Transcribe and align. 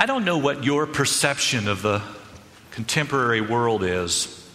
I 0.00 0.06
don't 0.06 0.24
know 0.24 0.38
what 0.38 0.62
your 0.62 0.86
perception 0.86 1.66
of 1.66 1.82
the 1.82 2.00
contemporary 2.70 3.40
world 3.40 3.82
is, 3.82 4.48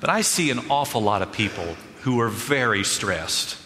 but 0.00 0.10
I 0.10 0.22
see 0.22 0.50
an 0.50 0.68
awful 0.68 1.00
lot 1.00 1.22
of 1.22 1.30
people 1.30 1.76
who 2.00 2.20
are 2.20 2.28
very 2.28 2.82
stressed. 2.82 3.56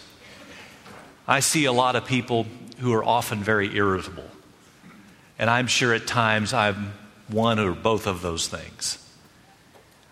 I 1.27 1.39
see 1.39 1.65
a 1.65 1.71
lot 1.71 1.95
of 1.95 2.05
people 2.05 2.45
who 2.77 2.93
are 2.93 3.03
often 3.03 3.39
very 3.39 3.75
irritable. 3.75 4.25
And 5.39 5.49
I'm 5.49 5.65
sure 5.65 5.95
at 5.95 6.05
times 6.05 6.53
I'm 6.53 6.93
one 7.27 7.57
or 7.57 7.71
both 7.71 8.05
of 8.05 8.21
those 8.21 8.47
things. 8.47 8.99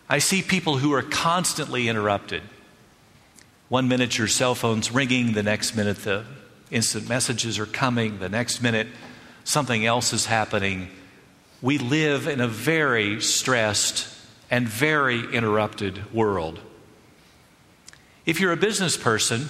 I 0.10 0.18
see 0.18 0.42
people 0.42 0.80
who 0.80 0.94
are 0.94 1.04
constantly 1.04 1.88
interrupted. 1.88 2.42
One 3.68 3.88
minute 3.88 4.18
your 4.18 4.28
cell 4.28 4.56
phone's 4.56 4.92
ringing, 4.92 5.34
the 5.34 5.44
next 5.44 5.76
minute 5.76 5.98
the 5.98 6.26
instant 6.72 7.08
messages 7.08 7.60
are 7.60 7.68
coming, 7.68 8.18
the 8.18 8.30
next 8.30 8.64
minute 8.64 8.88
something 9.50 9.84
else 9.84 10.14
is 10.14 10.28
happening. 10.28 10.88
We 11.60 11.80
live 11.80 12.28
in 12.28 12.40
a 12.40 12.48
very 12.48 13.20
stressed 13.20 14.08
and 14.52 14.70
very 14.70 15.22
interrupted 15.34 16.14
world. 16.14 16.60
If 18.28 18.40
you're 18.40 18.52
a 18.52 18.58
business 18.58 18.96
person, 18.96 19.48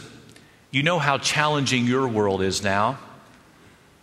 you 0.71 0.83
know 0.83 0.99
how 0.99 1.17
challenging 1.17 1.85
your 1.85 2.07
world 2.07 2.41
is 2.41 2.63
now. 2.63 2.97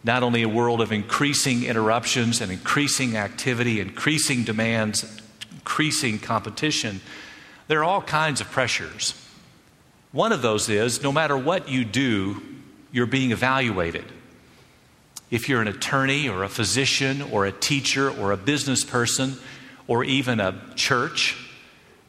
Not 0.05 0.23
only 0.23 0.43
a 0.43 0.51
world 0.51 0.83
of 0.83 0.93
increasing 0.93 1.65
interruptions 1.65 2.43
and 2.43 2.53
increasing 2.53 3.17
activity, 3.17 3.81
increasing 3.81 4.45
demands, 4.45 5.03
increasing 5.51 6.19
competition, 6.19 7.01
there 7.69 7.81
are 7.81 7.85
all 7.85 8.03
kinds 8.03 8.43
of 8.43 8.51
pressures. 8.51 9.15
One 10.13 10.33
of 10.33 10.43
those 10.43 10.69
is 10.69 11.03
no 11.03 11.11
matter 11.11 11.39
what 11.39 11.71
you 11.71 11.87
do, 11.87 12.43
you're 12.93 13.07
being 13.07 13.31
evaluated. 13.31 14.05
If 15.31 15.49
you're 15.49 15.61
an 15.61 15.69
attorney 15.69 16.29
or 16.29 16.45
a 16.45 16.49
physician 16.49 17.21
or 17.21 17.47
a 17.47 17.53
teacher 17.53 18.11
or 18.11 18.33
a 18.33 18.37
business 18.37 18.85
person 18.85 19.37
or 19.89 20.05
even 20.05 20.39
a 20.41 20.61
church, 20.77 21.37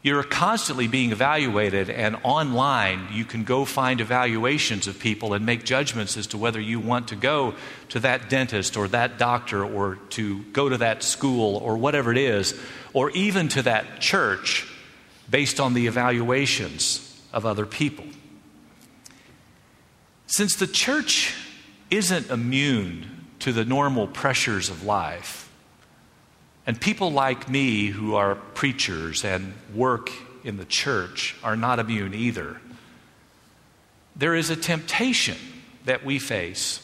you're 0.03 0.23
constantly 0.23 0.87
being 0.87 1.11
evaluated, 1.11 1.89
and 1.89 2.15
online 2.23 3.09
you 3.11 3.25
can 3.25 3.43
go 3.43 3.65
find 3.65 3.99
evaluations 3.99 4.87
of 4.87 4.99
people 4.99 5.33
and 5.33 5.45
make 5.45 5.65
judgments 5.65 6.15
as 6.15 6.27
to 6.27 6.37
whether 6.37 6.61
you 6.61 6.79
want 6.79 7.09
to 7.09 7.15
go 7.15 7.55
to 7.89 7.99
that 7.99 8.29
dentist 8.29 8.77
or 8.77 8.87
that 8.87 9.17
doctor 9.17 9.65
or 9.65 9.95
to 10.11 10.43
go 10.53 10.69
to 10.69 10.77
that 10.77 11.03
school 11.03 11.57
or 11.57 11.77
whatever 11.77 12.11
it 12.11 12.17
is, 12.17 12.57
or 12.93 13.09
even 13.11 13.49
to 13.49 13.63
that 13.63 13.99
church 13.99 14.71
based 15.29 15.59
on 15.59 15.73
the 15.73 15.87
evaluations 15.87 17.21
of 17.33 17.45
other 17.45 17.65
people. 17.65 18.05
Since 20.27 20.55
the 20.55 20.67
church 20.67 21.35
isn't 21.89 22.29
immune 22.29 23.27
to 23.39 23.51
the 23.53 23.65
normal 23.65 24.07
pressures 24.07 24.69
of 24.69 24.83
life, 24.83 25.49
and 26.65 26.79
people 26.79 27.11
like 27.11 27.49
me 27.49 27.87
who 27.87 28.15
are 28.15 28.35
preachers 28.35 29.23
and 29.23 29.53
work 29.73 30.11
in 30.43 30.57
the 30.57 30.65
church 30.65 31.35
are 31.43 31.55
not 31.55 31.79
immune 31.79 32.13
either, 32.13 32.59
there 34.15 34.35
is 34.35 34.49
a 34.49 34.55
temptation 34.55 35.37
that 35.85 36.03
we 36.03 36.19
face 36.19 36.83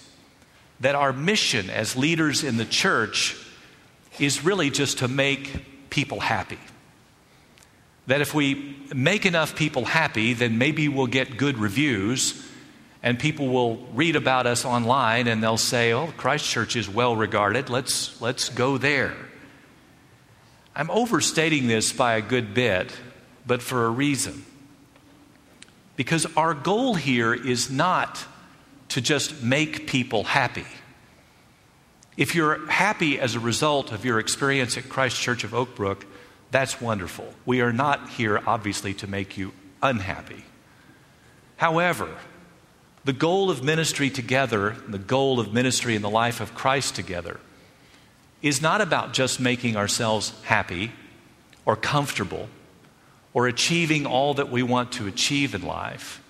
that 0.79 0.95
our 0.95 1.13
mission 1.13 1.69
as 1.69 1.95
leaders 1.95 2.43
in 2.43 2.57
the 2.57 2.65
church 2.65 3.37
is 4.19 4.43
really 4.43 4.69
just 4.69 4.99
to 4.99 5.07
make 5.07 5.89
people 5.89 6.19
happy. 6.19 6.59
That 8.07 8.21
if 8.21 8.33
we 8.33 8.75
make 8.93 9.25
enough 9.25 9.55
people 9.55 9.85
happy, 9.85 10.33
then 10.33 10.57
maybe 10.57 10.89
we'll 10.89 11.07
get 11.07 11.37
good 11.37 11.57
reviews 11.57 12.49
and 13.03 13.19
people 13.19 13.49
will 13.49 13.75
read 13.93 14.15
about 14.15 14.47
us 14.47 14.63
online 14.63 15.27
and 15.27 15.43
they'll 15.43 15.57
say, 15.57 15.91
oh, 15.91 16.07
Christ 16.15 16.49
Church 16.49 16.77
is 16.77 16.89
well 16.89 17.15
regarded. 17.15 17.69
Let's, 17.69 18.19
let's 18.21 18.47
go 18.47 18.77
there. 18.77 19.13
I'm 20.73 20.89
overstating 20.89 21.67
this 21.67 21.91
by 21.91 22.15
a 22.15 22.21
good 22.21 22.53
bit, 22.53 22.91
but 23.45 23.61
for 23.61 23.85
a 23.85 23.89
reason. 23.89 24.45
Because 25.97 26.25
our 26.37 26.53
goal 26.53 26.95
here 26.95 27.33
is 27.33 27.69
not 27.69 28.25
to 28.89 29.01
just 29.01 29.43
make 29.43 29.85
people 29.85 30.23
happy. 30.23 30.65
If 32.15 32.35
you're 32.35 32.65
happy 32.67 33.19
as 33.19 33.35
a 33.35 33.39
result 33.39 33.91
of 33.91 34.05
your 34.05 34.17
experience 34.17 34.77
at 34.77 34.87
Christ 34.87 35.19
Church 35.19 35.43
of 35.43 35.51
Oakbrook, 35.51 36.03
that's 36.51 36.79
wonderful. 36.79 37.33
We 37.45 37.61
are 37.61 37.73
not 37.73 38.09
here, 38.09 38.41
obviously, 38.47 38.93
to 38.95 39.07
make 39.07 39.37
you 39.37 39.51
unhappy. 39.81 40.43
However, 41.57 42.09
the 43.05 43.13
goal 43.13 43.49
of 43.49 43.63
ministry 43.63 44.09
together, 44.09 44.75
the 44.87 44.97
goal 44.97 45.39
of 45.39 45.53
ministry 45.53 45.95
in 45.95 46.01
the 46.01 46.09
life 46.09 46.39
of 46.39 46.55
Christ 46.55 46.95
together, 46.95 47.39
is 48.41 48.61
not 48.61 48.81
about 48.81 49.13
just 49.13 49.39
making 49.39 49.75
ourselves 49.75 50.33
happy 50.43 50.91
or 51.65 51.75
comfortable 51.75 52.49
or 53.33 53.47
achieving 53.47 54.05
all 54.05 54.33
that 54.35 54.49
we 54.49 54.63
want 54.63 54.91
to 54.93 55.07
achieve 55.07 55.55
in 55.55 55.63
life. 55.63 56.21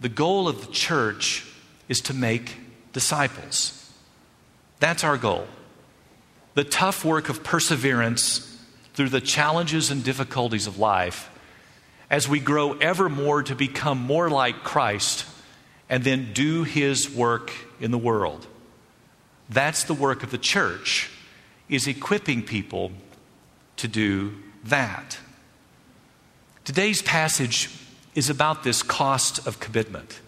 The 0.00 0.08
goal 0.08 0.48
of 0.48 0.66
the 0.66 0.72
church 0.72 1.46
is 1.88 2.00
to 2.02 2.14
make 2.14 2.56
disciples. 2.92 3.92
That's 4.80 5.04
our 5.04 5.16
goal. 5.16 5.46
The 6.54 6.64
tough 6.64 7.04
work 7.04 7.28
of 7.28 7.44
perseverance 7.44 8.46
through 8.94 9.10
the 9.10 9.20
challenges 9.20 9.90
and 9.90 10.02
difficulties 10.02 10.66
of 10.66 10.78
life 10.78 11.30
as 12.10 12.28
we 12.28 12.40
grow 12.40 12.72
ever 12.72 13.08
more 13.08 13.42
to 13.42 13.54
become 13.54 13.98
more 13.98 14.28
like 14.28 14.64
Christ 14.64 15.24
and 15.90 16.04
then 16.04 16.32
do 16.32 16.62
his 16.62 17.10
work 17.10 17.52
in 17.80 17.90
the 17.90 17.98
world. 17.98 18.46
That's 19.50 19.84
the 19.84 19.94
work 19.94 20.22
of 20.22 20.30
the 20.30 20.38
church 20.38 21.10
is 21.68 21.86
equipping 21.86 22.42
people 22.42 22.92
to 23.76 23.88
do 23.88 24.34
that. 24.64 25.18
Today's 26.64 27.02
passage 27.02 27.68
is 28.14 28.30
about 28.30 28.62
this 28.62 28.82
cost 28.82 29.46
of 29.46 29.58
commitment. 29.58 30.20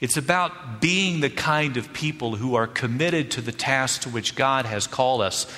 It's 0.00 0.16
about 0.16 0.80
being 0.80 1.20
the 1.20 1.30
kind 1.30 1.76
of 1.76 1.92
people 1.92 2.36
who 2.36 2.54
are 2.54 2.68
committed 2.68 3.32
to 3.32 3.40
the 3.40 3.52
task 3.52 4.02
to 4.02 4.08
which 4.08 4.36
God 4.36 4.64
has 4.64 4.86
called 4.86 5.22
us. 5.22 5.52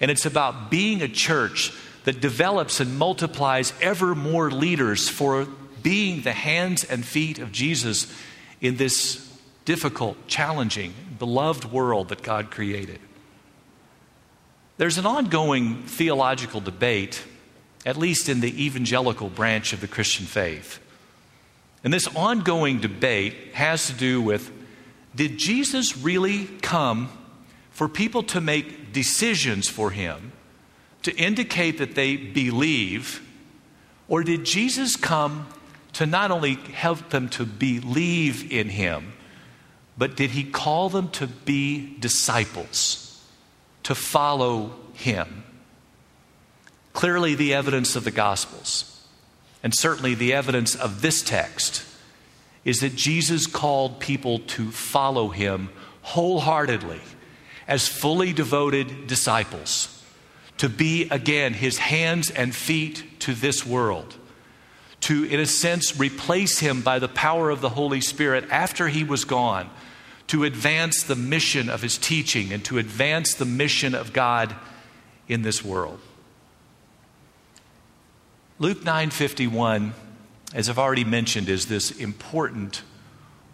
And 0.00 0.10
it's 0.10 0.26
about 0.26 0.70
being 0.70 1.00
a 1.00 1.08
church 1.08 1.72
that 2.04 2.20
develops 2.20 2.80
and 2.80 2.98
multiplies 2.98 3.72
ever 3.80 4.14
more 4.14 4.50
leaders 4.50 5.08
for 5.08 5.46
being 5.82 6.22
the 6.22 6.32
hands 6.32 6.84
and 6.84 7.04
feet 7.04 7.38
of 7.38 7.52
Jesus 7.52 8.12
in 8.60 8.76
this 8.76 9.26
difficult, 9.64 10.26
challenging, 10.26 10.94
beloved 11.18 11.64
world 11.64 12.08
that 12.08 12.22
God 12.22 12.50
created. 12.50 13.00
There's 14.78 14.98
an 14.98 15.06
ongoing 15.06 15.82
theological 15.84 16.60
debate, 16.60 17.22
at 17.84 17.96
least 17.96 18.28
in 18.28 18.40
the 18.40 18.64
evangelical 18.64 19.28
branch 19.28 19.72
of 19.72 19.80
the 19.80 19.88
Christian 19.88 20.26
faith. 20.26 20.78
And 21.82 21.92
this 21.92 22.08
ongoing 22.14 22.80
debate 22.80 23.54
has 23.54 23.86
to 23.86 23.92
do 23.92 24.20
with 24.20 24.52
did 25.14 25.38
Jesus 25.38 25.96
really 25.96 26.46
come 26.60 27.08
for 27.70 27.88
people 27.88 28.22
to 28.24 28.40
make 28.40 28.92
decisions 28.92 29.66
for 29.66 29.90
him 29.90 30.32
to 31.04 31.16
indicate 31.16 31.78
that 31.78 31.94
they 31.94 32.16
believe? 32.16 33.22
Or 34.08 34.22
did 34.22 34.44
Jesus 34.44 34.94
come 34.96 35.46
to 35.96 36.04
not 36.04 36.30
only 36.30 36.56
help 36.56 37.08
them 37.08 37.26
to 37.26 37.46
believe 37.46 38.52
in 38.52 38.68
him, 38.68 39.14
but 39.96 40.14
did 40.14 40.28
he 40.32 40.44
call 40.44 40.90
them 40.90 41.08
to 41.08 41.26
be 41.26 41.96
disciples, 42.00 43.24
to 43.82 43.94
follow 43.94 44.74
him? 44.92 45.42
Clearly, 46.92 47.34
the 47.34 47.54
evidence 47.54 47.96
of 47.96 48.04
the 48.04 48.10
Gospels, 48.10 49.06
and 49.62 49.74
certainly 49.74 50.14
the 50.14 50.34
evidence 50.34 50.74
of 50.74 51.00
this 51.00 51.22
text, 51.22 51.82
is 52.62 52.80
that 52.80 52.94
Jesus 52.94 53.46
called 53.46 53.98
people 53.98 54.40
to 54.40 54.70
follow 54.70 55.30
him 55.30 55.70
wholeheartedly 56.02 57.00
as 57.66 57.88
fully 57.88 58.34
devoted 58.34 59.06
disciples, 59.06 60.04
to 60.58 60.68
be 60.68 61.08
again 61.08 61.54
his 61.54 61.78
hands 61.78 62.28
and 62.30 62.54
feet 62.54 63.18
to 63.20 63.32
this 63.32 63.64
world 63.64 64.14
to, 65.06 65.22
in 65.22 65.38
a 65.38 65.46
sense, 65.46 65.96
replace 66.00 66.58
him 66.58 66.82
by 66.82 66.98
the 66.98 67.06
power 67.06 67.48
of 67.48 67.60
the 67.60 67.68
Holy 67.68 68.00
Spirit 68.00 68.44
after 68.50 68.88
he 68.88 69.04
was 69.04 69.24
gone, 69.24 69.70
to 70.26 70.42
advance 70.42 71.04
the 71.04 71.14
mission 71.14 71.70
of 71.70 71.80
his 71.80 71.96
teaching 71.96 72.52
and 72.52 72.64
to 72.64 72.78
advance 72.78 73.32
the 73.34 73.44
mission 73.44 73.94
of 73.94 74.12
God 74.12 74.52
in 75.28 75.42
this 75.42 75.64
world. 75.64 76.00
Luke 78.58 78.82
9:51 78.82 79.92
as 80.52 80.68
I've 80.68 80.78
already 80.78 81.04
mentioned 81.04 81.48
is 81.48 81.66
this 81.66 81.92
important 81.92 82.82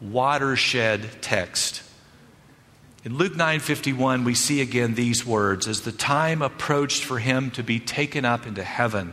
watershed 0.01 1.21
text. 1.21 1.83
In 3.05 3.19
Luke 3.19 3.35
9:51 3.35 4.25
we 4.25 4.35
see 4.35 4.63
again 4.63 4.95
these 4.95 5.27
words 5.27 5.69
as 5.69 5.83
the 5.83 5.93
time 5.93 6.41
approached 6.41 7.05
for 7.05 7.19
him 7.19 7.51
to 7.51 7.63
be 7.63 7.79
taken 7.79 8.25
up 8.25 8.47
into 8.47 8.65
heaven 8.65 9.13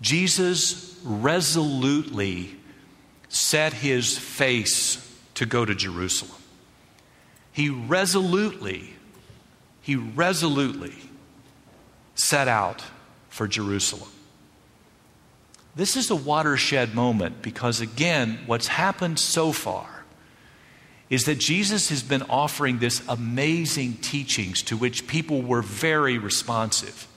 Jesus 0.00 0.98
resolutely 1.04 2.56
set 3.28 3.72
his 3.72 4.18
face 4.18 5.06
to 5.34 5.46
go 5.46 5.64
to 5.64 5.74
Jerusalem. 5.74 6.40
He 7.52 7.68
resolutely 7.68 8.94
he 9.82 9.96
resolutely 9.96 10.94
set 12.14 12.48
out 12.48 12.84
for 13.28 13.48
Jerusalem. 13.48 14.08
This 15.74 15.96
is 15.96 16.10
a 16.10 16.16
watershed 16.16 16.94
moment 16.94 17.42
because, 17.42 17.80
again, 17.80 18.38
what's 18.46 18.66
happened 18.66 19.18
so 19.18 19.52
far 19.52 20.04
is 21.08 21.24
that 21.24 21.38
Jesus 21.38 21.88
has 21.88 22.02
been 22.02 22.22
offering 22.22 22.78
this 22.78 23.02
amazing 23.08 23.94
teachings 23.94 24.62
to 24.62 24.76
which 24.76 25.06
people 25.06 25.42
were 25.42 25.62
very 25.62 26.18
responsive. 26.18 27.08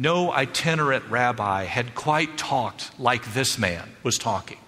No 0.00 0.32
itinerant 0.32 1.04
rabbi 1.10 1.64
had 1.64 1.96
quite 1.96 2.38
talked 2.38 2.98
like 3.00 3.34
this 3.34 3.58
man 3.58 3.90
was 4.04 4.16
talking. 4.16 4.58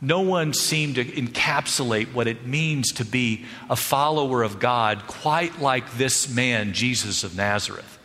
No 0.00 0.22
one 0.22 0.54
seemed 0.54 0.94
to 0.94 1.04
encapsulate 1.04 2.14
what 2.14 2.26
it 2.26 2.46
means 2.46 2.92
to 2.92 3.04
be 3.04 3.44
a 3.68 3.76
follower 3.76 4.42
of 4.42 4.58
God 4.58 5.06
quite 5.06 5.60
like 5.60 5.98
this 5.98 6.32
man, 6.32 6.72
Jesus 6.72 7.24
of 7.24 7.36
Nazareth. 7.36 7.98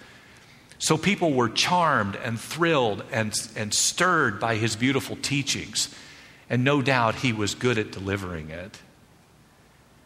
So 0.79 0.97
people 0.97 1.31
were 1.31 1.47
charmed 1.47 2.17
and 2.17 2.37
thrilled 2.37 3.05
and, 3.09 3.33
and 3.55 3.73
stirred 3.73 4.37
by 4.41 4.55
his 4.55 4.75
beautiful 4.75 5.15
teachings. 5.15 5.95
And 6.49 6.65
no 6.65 6.81
doubt 6.81 7.15
he 7.15 7.31
was 7.31 7.55
good 7.55 7.77
at 7.77 7.91
delivering 7.91 8.49
it. 8.49 8.79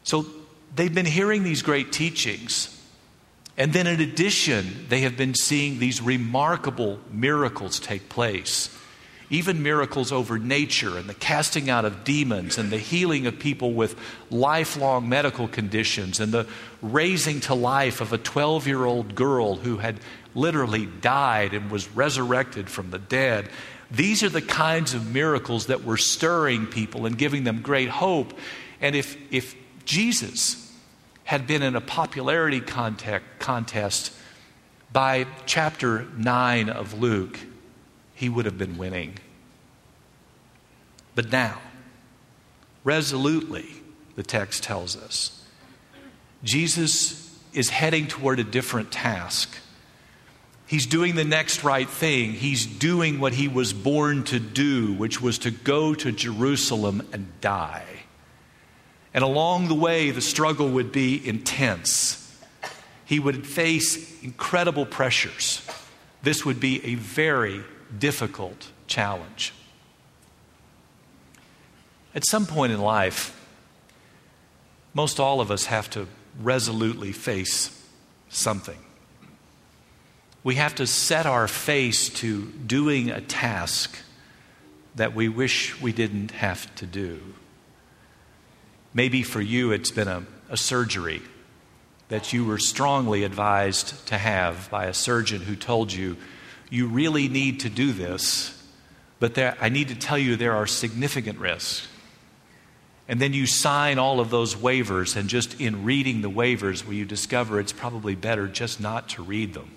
So 0.04 0.28
they've 0.76 0.94
been 0.94 1.08
hearing 1.08 1.42
these 1.42 1.64
great 1.64 1.92
teachings. 1.92 2.77
And 3.58 3.74
then, 3.74 3.88
in 3.88 4.00
addition, 4.00 4.86
they 4.90 5.02
have 5.02 5.18
been 5.18 5.34
seeing 5.34 5.80
these 5.80 6.02
remarkable 6.02 7.00
miracles 7.12 7.80
take 7.80 8.08
place 8.08 8.70
even 9.30 9.62
miracles 9.62 10.12
over 10.12 10.38
nature 10.40 10.98
and 10.98 11.10
the 11.10 11.14
casting 11.14 11.70
out 11.70 11.84
of 11.84 12.04
demons 12.04 12.58
and 12.58 12.70
the 12.70 12.78
healing 12.78 13.28
of 13.28 13.38
people 13.40 13.74
with 13.74 13.98
lifelong 14.30 15.10
medical 15.10 15.48
conditions 15.48 16.20
and 16.20 16.32
the 16.32 16.48
raising 16.82 17.42
to 17.42 17.54
life 17.54 18.00
of 18.00 18.14
a 18.14 18.18
12 18.18 18.68
year 18.68 18.86
old 18.86 19.16
girl 19.16 19.56
who 19.56 19.78
had 19.78 20.00
literally 20.34 20.86
died 20.86 21.54
and 21.54 21.70
was 21.70 21.90
resurrected 21.90 22.70
from 22.70 22.90
the 22.90 23.00
dead. 23.00 23.50
These 23.92 24.24
are 24.24 24.30
the 24.30 24.42
kinds 24.42 24.94
of 24.94 25.14
miracles 25.14 25.68
that 25.68 25.84
were 25.84 25.98
stirring 25.98 26.66
people 26.66 27.06
and 27.06 27.18
giving 27.18 27.44
them 27.44 27.62
great 27.62 27.90
hope. 27.90 28.34
And 28.80 28.96
if, 28.96 29.18
if 29.32 29.56
Jesus 29.86 30.67
had 31.28 31.46
been 31.46 31.62
in 31.62 31.76
a 31.76 31.82
popularity 31.82 32.62
context, 32.62 33.28
contest 33.38 34.14
by 34.94 35.28
chapter 35.46 36.08
9 36.16 36.70
of 36.70 36.98
Luke, 36.98 37.38
he 38.16 38.30
would 38.30 38.46
have 38.46 38.58
been 38.58 38.78
winning. 38.78 39.18
But 41.16 41.30
now, 41.30 41.60
resolutely, 42.86 43.66
the 44.16 44.24
text 44.24 44.64
tells 44.64 44.96
us, 44.96 45.44
Jesus 46.46 47.38
is 47.52 47.72
heading 47.72 48.08
toward 48.08 48.40
a 48.40 48.46
different 48.46 48.90
task. 48.90 49.54
He's 50.66 50.86
doing 50.86 51.16
the 51.16 51.26
next 51.26 51.62
right 51.62 51.90
thing. 51.90 52.32
He's 52.32 52.66
doing 52.66 53.20
what 53.20 53.34
he 53.34 53.50
was 53.50 53.74
born 53.74 54.24
to 54.26 54.40
do, 54.40 54.94
which 54.94 55.20
was 55.22 55.40
to 55.40 55.52
go 55.52 55.94
to 55.94 56.14
Jerusalem 56.14 57.06
and 57.12 57.28
die. 57.42 57.84
And 59.18 59.24
along 59.24 59.68
the 59.68 59.74
way, 59.74 60.12
the 60.12 60.22
struggle 60.22 60.70
would 60.70 60.92
be 60.92 61.28
intense. 61.28 62.40
He 63.04 63.20
would 63.20 63.48
face 63.48 64.22
incredible 64.22 64.86
pressures. 64.86 65.68
This 66.22 66.46
would 66.46 66.60
be 66.60 66.86
a 66.86 66.94
very 66.94 67.64
difficult 67.98 68.70
challenge. 68.86 69.54
At 72.14 72.28
some 72.28 72.46
point 72.46 72.72
in 72.72 72.80
life, 72.80 73.36
most 74.94 75.20
all 75.20 75.42
of 75.42 75.50
us 75.50 75.66
have 75.66 75.90
to 75.90 76.08
resolutely 76.40 77.12
face 77.12 77.88
something. 78.30 78.78
We 80.44 80.54
have 80.58 80.76
to 80.76 80.86
set 80.86 81.26
our 81.26 81.48
face 81.48 82.10
to 82.10 82.46
doing 82.68 83.10
a 83.10 83.22
task 83.22 83.98
that 84.94 85.16
we 85.16 85.28
wish 85.28 85.82
we 85.82 85.92
didn't 85.92 86.30
have 86.30 86.76
to 86.76 86.86
do. 86.86 87.20
Maybe 88.98 89.22
for 89.22 89.40
you, 89.40 89.74
it's 89.74 89.92
been 89.92 90.08
a, 90.08 90.24
a 90.50 90.58
surgery 90.58 91.22
that 92.10 92.34
you 92.34 92.44
were 92.44 92.58
strongly 92.58 93.24
advised 93.24 94.08
to 94.08 94.18
have 94.18 94.72
by 94.72 94.86
a 94.86 94.94
surgeon 94.94 95.42
who 95.42 95.56
told 95.56 95.94
you 95.94 96.18
you 96.72 96.88
really 96.88 97.28
need 97.28 97.60
to 97.60 97.70
do 97.70 97.92
this, 97.92 98.60
but 99.20 99.36
there, 99.36 99.56
I 99.62 99.70
need 99.70 99.90
to 99.90 99.96
tell 99.96 100.18
you 100.18 100.36
there 100.36 100.56
are 100.56 100.66
significant 100.66 101.38
risks. 101.38 101.88
And 103.08 103.20
then 103.20 103.34
you 103.34 103.46
sign 103.46 104.00
all 104.00 104.20
of 104.20 104.32
those 104.32 104.56
waivers, 104.56 105.16
and 105.16 105.30
just 105.30 105.62
in 105.62 105.84
reading 105.84 106.22
the 106.22 106.32
waivers, 106.32 106.84
where 106.84 106.96
you 106.96 107.06
discover 107.06 107.60
it's 107.60 107.72
probably 107.72 108.16
better 108.16 108.48
just 108.48 108.82
not 108.82 109.10
to 109.10 109.22
read 109.22 109.54
them. 109.54 109.76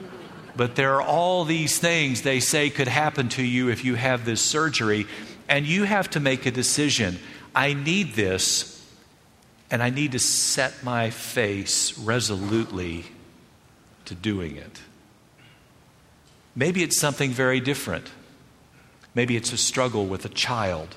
But 0.56 0.74
there 0.74 0.96
are 0.96 1.02
all 1.02 1.44
these 1.44 1.78
things 1.78 2.22
they 2.22 2.40
say 2.40 2.70
could 2.70 2.88
happen 2.88 3.28
to 3.30 3.44
you 3.44 3.68
if 3.68 3.84
you 3.84 3.94
have 3.94 4.24
this 4.24 4.42
surgery, 4.42 5.06
and 5.48 5.64
you 5.64 5.84
have 5.84 6.10
to 6.10 6.18
make 6.18 6.44
a 6.44 6.50
decision. 6.50 7.20
I 7.56 7.72
need 7.72 8.12
this, 8.12 8.84
and 9.70 9.82
I 9.82 9.88
need 9.88 10.12
to 10.12 10.18
set 10.18 10.84
my 10.84 11.08
face 11.08 11.98
resolutely 11.98 13.06
to 14.04 14.14
doing 14.14 14.56
it. 14.56 14.82
Maybe 16.54 16.82
it's 16.82 17.00
something 17.00 17.30
very 17.30 17.60
different. 17.60 18.10
Maybe 19.14 19.36
it's 19.36 19.54
a 19.54 19.56
struggle 19.56 20.06
with 20.06 20.26
a 20.26 20.28
child. 20.28 20.94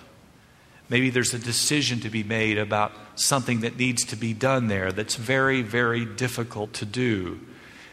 Maybe 0.90 1.10
there's 1.10 1.34
a 1.34 1.40
decision 1.40 2.02
to 2.02 2.10
be 2.10 2.24
made 2.24 2.58
about 2.58 2.92
something 3.16 3.62
that 3.62 3.78
needs 3.78 4.04
to 4.06 4.18
be 4.18 4.34
done 4.34 4.68
there 4.68 4.92
that's 4.92 5.16
very, 5.16 5.62
very 5.62 6.04
difficult 6.04 6.74
to 6.74 6.86
do. 6.86 7.40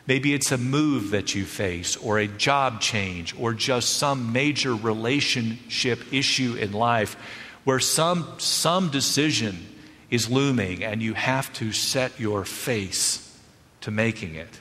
Maybe 0.06 0.35
it's 0.35 0.53
a 0.53 0.58
move 0.58 1.11
that 1.11 1.35
you 1.35 1.44
face, 1.44 1.97
or 1.97 2.19
a 2.19 2.29
job 2.29 2.81
change, 2.81 3.35
or 3.38 3.53
just 3.55 3.99
some 3.99 4.32
major 4.32 4.75
relationship 4.75 6.12
issue 6.12 6.55
in 6.55 6.73
life 6.73 7.17
where 7.64 7.81
some, 7.81 8.26
some 8.38 8.91
decision 8.91 9.67
is 10.08 10.31
looming 10.31 10.85
and 10.85 11.03
you 11.03 11.14
have 11.14 11.53
to 11.55 11.73
set 11.73 12.19
your 12.20 12.44
face 12.44 13.37
to 13.81 13.91
making 13.91 14.37
it. 14.37 14.61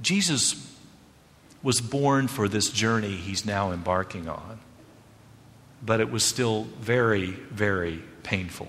Jesus 0.00 0.74
was 1.62 1.82
born 1.82 2.28
for 2.28 2.48
this 2.48 2.70
journey 2.70 3.16
he's 3.16 3.44
now 3.44 3.72
embarking 3.72 4.28
on, 4.28 4.58
but 5.84 6.00
it 6.00 6.10
was 6.10 6.24
still 6.24 6.64
very, 6.80 7.26
very 7.26 8.02
painful. 8.22 8.68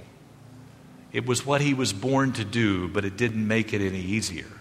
It 1.13 1.25
was 1.25 1.45
what 1.45 1.61
he 1.61 1.73
was 1.73 1.93
born 1.93 2.33
to 2.33 2.43
do, 2.43 2.89
but 2.89 3.05
it 3.05 3.15
didn't 3.15 3.47
make 3.47 3.73
it 3.73 3.81
any 3.81 4.01
easier. 4.01 4.51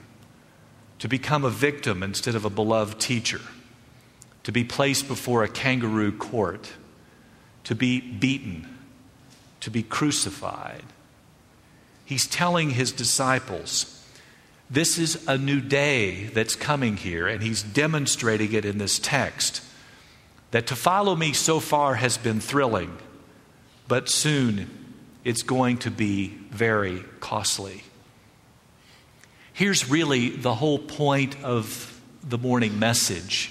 To 1.00 1.08
become 1.08 1.44
a 1.44 1.50
victim 1.50 2.02
instead 2.02 2.34
of 2.34 2.44
a 2.44 2.50
beloved 2.50 2.98
teacher, 2.98 3.40
to 4.44 4.52
be 4.52 4.64
placed 4.64 5.06
before 5.08 5.42
a 5.42 5.48
kangaroo 5.48 6.12
court, 6.12 6.70
to 7.64 7.74
be 7.74 8.00
beaten, 8.00 8.68
to 9.60 9.70
be 9.70 9.82
crucified. 9.82 10.84
He's 12.04 12.26
telling 12.26 12.70
his 12.70 12.92
disciples, 12.92 13.90
this 14.70 14.98
is 14.98 15.26
a 15.28 15.36
new 15.36 15.60
day 15.60 16.24
that's 16.24 16.56
coming 16.56 16.96
here, 16.96 17.26
and 17.26 17.42
he's 17.42 17.62
demonstrating 17.62 18.52
it 18.52 18.64
in 18.64 18.78
this 18.78 18.98
text. 18.98 19.62
That 20.50 20.66
to 20.68 20.76
follow 20.76 21.16
me 21.16 21.32
so 21.32 21.60
far 21.60 21.96
has 21.96 22.16
been 22.16 22.40
thrilling, 22.40 22.96
but 23.88 24.08
soon 24.08 24.70
it's 25.24 25.42
going 25.42 25.78
to 25.78 25.90
be 25.90 26.28
very 26.50 27.04
costly. 27.20 27.82
Here's 29.54 29.88
really 29.88 30.28
the 30.28 30.54
whole 30.54 30.78
point 30.78 31.42
of 31.42 32.00
the 32.22 32.38
morning 32.38 32.78
message 32.78 33.50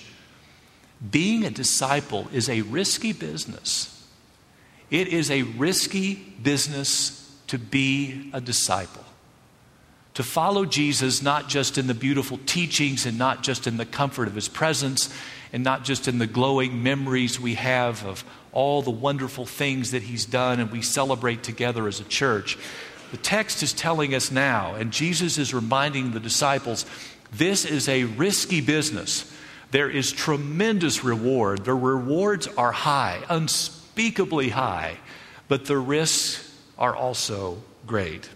being 1.12 1.44
a 1.44 1.50
disciple 1.50 2.28
is 2.32 2.48
a 2.48 2.62
risky 2.62 3.12
business. 3.12 4.08
It 4.90 5.10
is 5.10 5.30
a 5.30 5.42
risky 5.42 6.16
business 6.42 7.36
to 7.48 7.58
be 7.58 8.30
a 8.32 8.40
disciple 8.40 9.04
to 10.14 10.24
follow 10.24 10.66
Jesus, 10.66 11.22
not 11.22 11.50
just 11.50 11.78
in 11.78 11.88
the 11.88 11.94
beautiful 11.94 12.40
teachings 12.46 13.06
and 13.06 13.18
not 13.18 13.42
just 13.42 13.66
in 13.66 13.78
the 13.78 13.86
comfort 13.86 14.28
of 14.28 14.36
his 14.36 14.48
presence 14.48 15.14
and 15.52 15.64
not 15.64 15.84
just 15.84 16.08
in 16.08 16.20
the 16.20 16.28
glowing 16.28 16.84
memories 16.84 17.40
we 17.40 17.56
have 17.56 18.06
of 18.06 18.24
all 18.52 18.82
the 18.82 18.92
wonderful 18.92 19.46
things 19.46 19.92
that 19.92 20.04
he's 20.04 20.26
done 20.26 20.60
and 20.60 20.72
we 20.72 20.82
celebrate 20.82 21.42
together 21.42 21.88
as 21.88 22.00
a 22.00 22.04
church. 22.04 22.58
The 23.14 23.20
text 23.20 23.62
is 23.62 23.74
telling 23.74 24.16
us 24.16 24.32
now, 24.32 24.74
and 24.74 24.92
Jesus 24.92 25.38
is 25.38 25.54
reminding 25.54 26.14
the 26.14 26.20
disciples 26.20 26.84
this 27.32 27.64
is 27.64 27.88
a 27.88 28.06
risky 28.06 28.60
business. 28.60 29.32
There 29.70 29.88
is 29.88 30.12
tremendous 30.12 31.04
reward. 31.04 31.64
The 31.64 31.76
rewards 31.76 32.48
are 32.48 32.72
high, 32.72 33.24
unspeakably 33.30 34.50
high, 34.50 34.98
but 35.48 35.66
the 35.66 35.78
risks 35.78 36.58
are 36.76 36.96
also 36.96 37.62
great. 37.86 38.28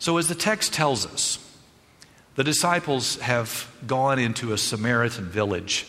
So, 0.00 0.16
as 0.16 0.26
the 0.26 0.34
text 0.34 0.72
tells 0.72 1.06
us, 1.06 1.38
the 2.34 2.42
disciples 2.42 3.20
have 3.20 3.72
gone 3.86 4.18
into 4.18 4.52
a 4.52 4.58
Samaritan 4.58 5.26
village. 5.26 5.86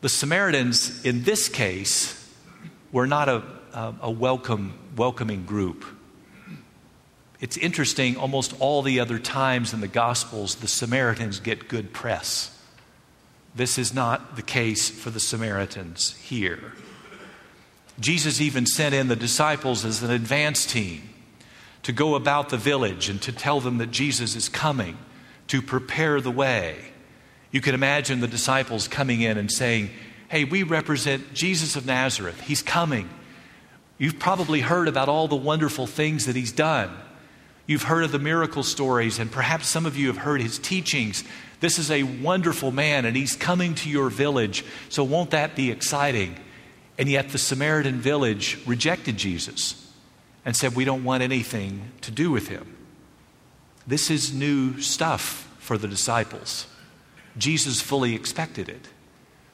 The 0.00 0.08
Samaritans, 0.08 1.04
in 1.04 1.24
this 1.24 1.50
case, 1.50 2.16
were 2.92 3.06
not 3.06 3.28
a, 3.28 3.42
a, 3.72 3.94
a 4.02 4.10
welcome, 4.10 4.78
welcoming 4.96 5.44
group. 5.44 5.84
It's 7.40 7.56
interesting, 7.56 8.16
almost 8.16 8.54
all 8.60 8.82
the 8.82 9.00
other 9.00 9.18
times 9.18 9.72
in 9.72 9.80
the 9.80 9.88
Gospels, 9.88 10.56
the 10.56 10.68
Samaritans 10.68 11.40
get 11.40 11.68
good 11.68 11.92
press. 11.92 12.56
This 13.54 13.78
is 13.78 13.94
not 13.94 14.36
the 14.36 14.42
case 14.42 14.90
for 14.90 15.10
the 15.10 15.20
Samaritans 15.20 16.14
here. 16.16 16.72
Jesus 17.98 18.40
even 18.40 18.66
sent 18.66 18.94
in 18.94 19.08
the 19.08 19.16
disciples 19.16 19.84
as 19.84 20.02
an 20.02 20.10
advance 20.10 20.66
team 20.66 21.02
to 21.82 21.92
go 21.92 22.14
about 22.14 22.50
the 22.50 22.56
village 22.56 23.08
and 23.08 23.20
to 23.22 23.32
tell 23.32 23.60
them 23.60 23.78
that 23.78 23.90
Jesus 23.90 24.36
is 24.36 24.48
coming, 24.48 24.98
to 25.48 25.62
prepare 25.62 26.20
the 26.20 26.30
way. 26.30 26.76
You 27.50 27.60
can 27.60 27.74
imagine 27.74 28.20
the 28.20 28.28
disciples 28.28 28.86
coming 28.86 29.22
in 29.22 29.38
and 29.38 29.50
saying, 29.50 29.90
Hey, 30.28 30.44
we 30.44 30.62
represent 30.62 31.34
Jesus 31.34 31.74
of 31.74 31.86
Nazareth. 31.86 32.40
He's 32.42 32.62
coming. 32.62 33.10
You've 34.00 34.18
probably 34.18 34.62
heard 34.62 34.88
about 34.88 35.10
all 35.10 35.28
the 35.28 35.36
wonderful 35.36 35.86
things 35.86 36.24
that 36.24 36.34
he's 36.34 36.52
done. 36.52 36.90
You've 37.66 37.82
heard 37.82 38.02
of 38.02 38.12
the 38.12 38.18
miracle 38.18 38.62
stories, 38.62 39.18
and 39.18 39.30
perhaps 39.30 39.68
some 39.68 39.84
of 39.84 39.94
you 39.94 40.06
have 40.06 40.16
heard 40.16 40.40
his 40.40 40.58
teachings. 40.58 41.22
This 41.60 41.78
is 41.78 41.90
a 41.90 42.04
wonderful 42.04 42.72
man, 42.72 43.04
and 43.04 43.14
he's 43.14 43.36
coming 43.36 43.74
to 43.74 43.90
your 43.90 44.08
village. 44.08 44.64
So, 44.88 45.04
won't 45.04 45.32
that 45.32 45.54
be 45.54 45.70
exciting? 45.70 46.34
And 46.96 47.10
yet, 47.10 47.28
the 47.28 47.36
Samaritan 47.36 48.00
village 48.00 48.58
rejected 48.66 49.18
Jesus 49.18 49.92
and 50.46 50.56
said, 50.56 50.74
We 50.74 50.86
don't 50.86 51.04
want 51.04 51.22
anything 51.22 51.92
to 52.00 52.10
do 52.10 52.30
with 52.30 52.48
him. 52.48 52.74
This 53.86 54.10
is 54.10 54.32
new 54.32 54.80
stuff 54.80 55.46
for 55.58 55.76
the 55.76 55.88
disciples. 55.88 56.66
Jesus 57.36 57.82
fully 57.82 58.14
expected 58.14 58.70
it. 58.70 58.88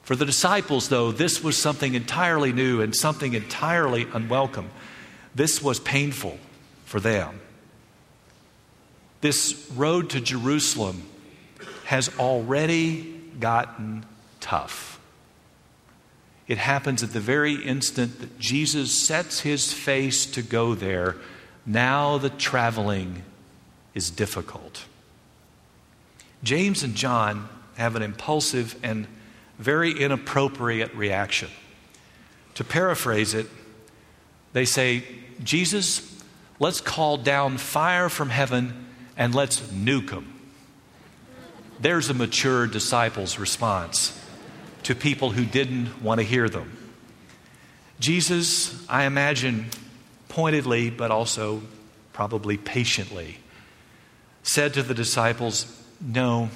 For 0.07 0.15
the 0.15 0.25
disciples, 0.25 0.87
though, 0.87 1.11
this 1.11 1.43
was 1.43 1.57
something 1.57 1.93
entirely 1.93 2.53
new 2.53 2.79
and 2.79 2.95
something 2.95 3.33
entirely 3.33 4.07
unwelcome. 4.13 4.69
This 5.35 5.61
was 5.61 5.81
painful 5.81 6.37
for 6.85 7.01
them. 7.01 7.41
This 9.19 9.69
road 9.75 10.09
to 10.11 10.21
Jerusalem 10.21 11.03
has 11.87 12.09
already 12.17 13.19
gotten 13.41 14.05
tough. 14.39 14.97
It 16.47 16.57
happens 16.57 17.03
at 17.03 17.11
the 17.11 17.19
very 17.19 17.55
instant 17.55 18.21
that 18.21 18.39
Jesus 18.39 18.97
sets 18.97 19.41
his 19.41 19.73
face 19.73 20.25
to 20.27 20.41
go 20.41 20.73
there. 20.73 21.17
Now 21.65 22.17
the 22.17 22.29
traveling 22.29 23.23
is 23.93 24.09
difficult. 24.09 24.85
James 26.43 26.81
and 26.81 26.95
John 26.95 27.49
have 27.75 27.97
an 27.97 28.03
impulsive 28.03 28.79
and 28.81 29.05
very 29.57 29.91
inappropriate 29.91 30.93
reaction. 30.95 31.49
To 32.55 32.63
paraphrase 32.63 33.33
it, 33.33 33.47
they 34.53 34.65
say, 34.65 35.03
Jesus, 35.43 36.23
let's 36.59 36.81
call 36.81 37.17
down 37.17 37.57
fire 37.57 38.09
from 38.09 38.29
heaven 38.29 38.87
and 39.15 39.33
let's 39.35 39.59
nuke 39.61 40.09
them. 40.09 40.33
There's 41.79 42.09
a 42.09 42.13
mature 42.13 42.65
disciple's 42.65 43.37
response 43.37 44.19
to 44.83 44.95
people 44.95 45.31
who 45.31 45.45
didn't 45.45 46.01
want 46.01 46.19
to 46.19 46.25
hear 46.25 46.49
them. 46.49 46.75
Jesus, 47.99 48.87
I 48.87 49.03
imagine, 49.05 49.67
pointedly, 50.29 50.89
but 50.89 51.11
also 51.11 51.61
probably 52.13 52.57
patiently, 52.57 53.37
said 54.43 54.73
to 54.75 54.83
the 54.83 54.93
disciples, 54.93 55.65
No, 56.01 56.49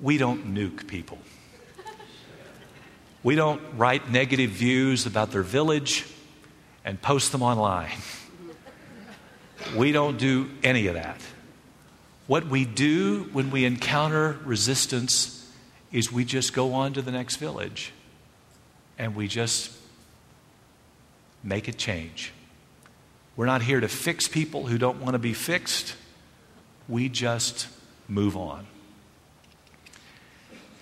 we 0.00 0.18
don't 0.18 0.54
nuke 0.54 0.86
people. 0.86 1.18
We 3.24 3.34
don't 3.34 3.60
write 3.76 4.10
negative 4.10 4.50
views 4.50 5.06
about 5.06 5.32
their 5.32 5.42
village 5.42 6.06
and 6.84 7.00
post 7.02 7.32
them 7.32 7.42
online. 7.42 7.90
We 9.74 9.92
don't 9.92 10.18
do 10.18 10.50
any 10.62 10.88
of 10.88 10.94
that. 10.94 11.18
What 12.26 12.46
we 12.46 12.66
do 12.66 13.30
when 13.32 13.50
we 13.50 13.64
encounter 13.64 14.38
resistance 14.44 15.50
is 15.90 16.12
we 16.12 16.26
just 16.26 16.52
go 16.52 16.74
on 16.74 16.92
to 16.94 17.02
the 17.02 17.10
next 17.10 17.36
village 17.36 17.92
and 18.98 19.14
we 19.16 19.26
just 19.26 19.72
make 21.42 21.66
a 21.66 21.72
change. 21.72 22.32
We're 23.36 23.46
not 23.46 23.62
here 23.62 23.80
to 23.80 23.88
fix 23.88 24.28
people 24.28 24.66
who 24.66 24.76
don't 24.76 25.00
want 25.00 25.14
to 25.14 25.18
be 25.18 25.32
fixed. 25.32 25.94
We 26.86 27.08
just 27.08 27.68
move 28.06 28.36
on. 28.36 28.66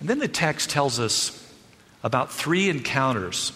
And 0.01 0.09
then 0.09 0.19
the 0.19 0.27
text 0.27 0.69
tells 0.69 0.99
us 0.99 1.42
about 2.03 2.31
three 2.31 2.69
encounters 2.69 3.53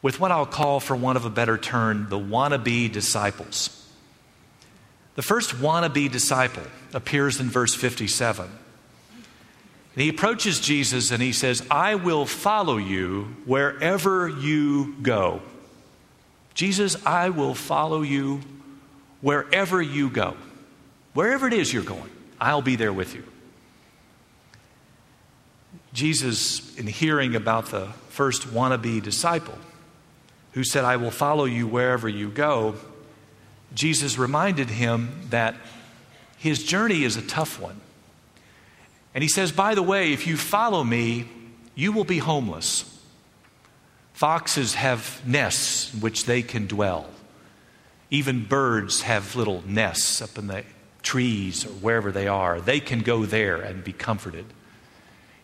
with 0.00 0.18
what 0.18 0.32
I'll 0.32 0.46
call, 0.46 0.80
for 0.80 0.96
want 0.96 1.16
of 1.16 1.24
a 1.24 1.30
better 1.30 1.56
term, 1.56 2.08
the 2.08 2.18
wannabe 2.18 2.90
disciples. 2.90 3.78
The 5.14 5.22
first 5.22 5.56
wannabe 5.56 6.10
disciple 6.10 6.64
appears 6.92 7.38
in 7.38 7.48
verse 7.48 7.74
57. 7.74 8.46
And 9.94 10.02
he 10.02 10.08
approaches 10.08 10.58
Jesus 10.58 11.10
and 11.10 11.22
he 11.22 11.32
says, 11.32 11.64
I 11.70 11.96
will 11.96 12.24
follow 12.24 12.78
you 12.78 13.36
wherever 13.44 14.28
you 14.28 14.96
go. 15.02 15.42
Jesus, 16.54 17.04
I 17.06 17.28
will 17.30 17.54
follow 17.54 18.02
you 18.02 18.40
wherever 19.20 19.80
you 19.80 20.08
go. 20.08 20.36
Wherever 21.14 21.46
it 21.46 21.52
is 21.52 21.72
you're 21.72 21.82
going, 21.82 22.10
I'll 22.40 22.62
be 22.62 22.76
there 22.76 22.92
with 22.92 23.14
you. 23.14 23.22
Jesus, 25.92 26.76
in 26.76 26.86
hearing 26.86 27.34
about 27.34 27.66
the 27.66 27.88
first 28.08 28.48
wannabe 28.48 29.02
disciple 29.02 29.58
who 30.52 30.64
said, 30.64 30.84
I 30.84 30.96
will 30.96 31.10
follow 31.10 31.44
you 31.44 31.66
wherever 31.66 32.08
you 32.08 32.28
go, 32.30 32.76
Jesus 33.74 34.18
reminded 34.18 34.68
him 34.68 35.28
that 35.30 35.54
his 36.38 36.64
journey 36.64 37.04
is 37.04 37.16
a 37.16 37.22
tough 37.22 37.60
one. 37.60 37.80
And 39.14 39.22
he 39.22 39.28
says, 39.28 39.52
By 39.52 39.74
the 39.74 39.82
way, 39.82 40.12
if 40.12 40.26
you 40.26 40.36
follow 40.36 40.84
me, 40.84 41.28
you 41.74 41.92
will 41.92 42.04
be 42.04 42.18
homeless. 42.18 42.88
Foxes 44.12 44.74
have 44.74 45.20
nests 45.26 45.92
in 45.94 46.00
which 46.00 46.26
they 46.26 46.42
can 46.42 46.66
dwell. 46.66 47.06
Even 48.10 48.44
birds 48.44 49.02
have 49.02 49.36
little 49.36 49.62
nests 49.66 50.20
up 50.20 50.36
in 50.36 50.46
the 50.46 50.64
trees 51.02 51.64
or 51.64 51.70
wherever 51.70 52.12
they 52.12 52.28
are. 52.28 52.60
They 52.60 52.78
can 52.78 53.00
go 53.00 53.24
there 53.24 53.56
and 53.56 53.82
be 53.82 53.92
comforted. 53.92 54.44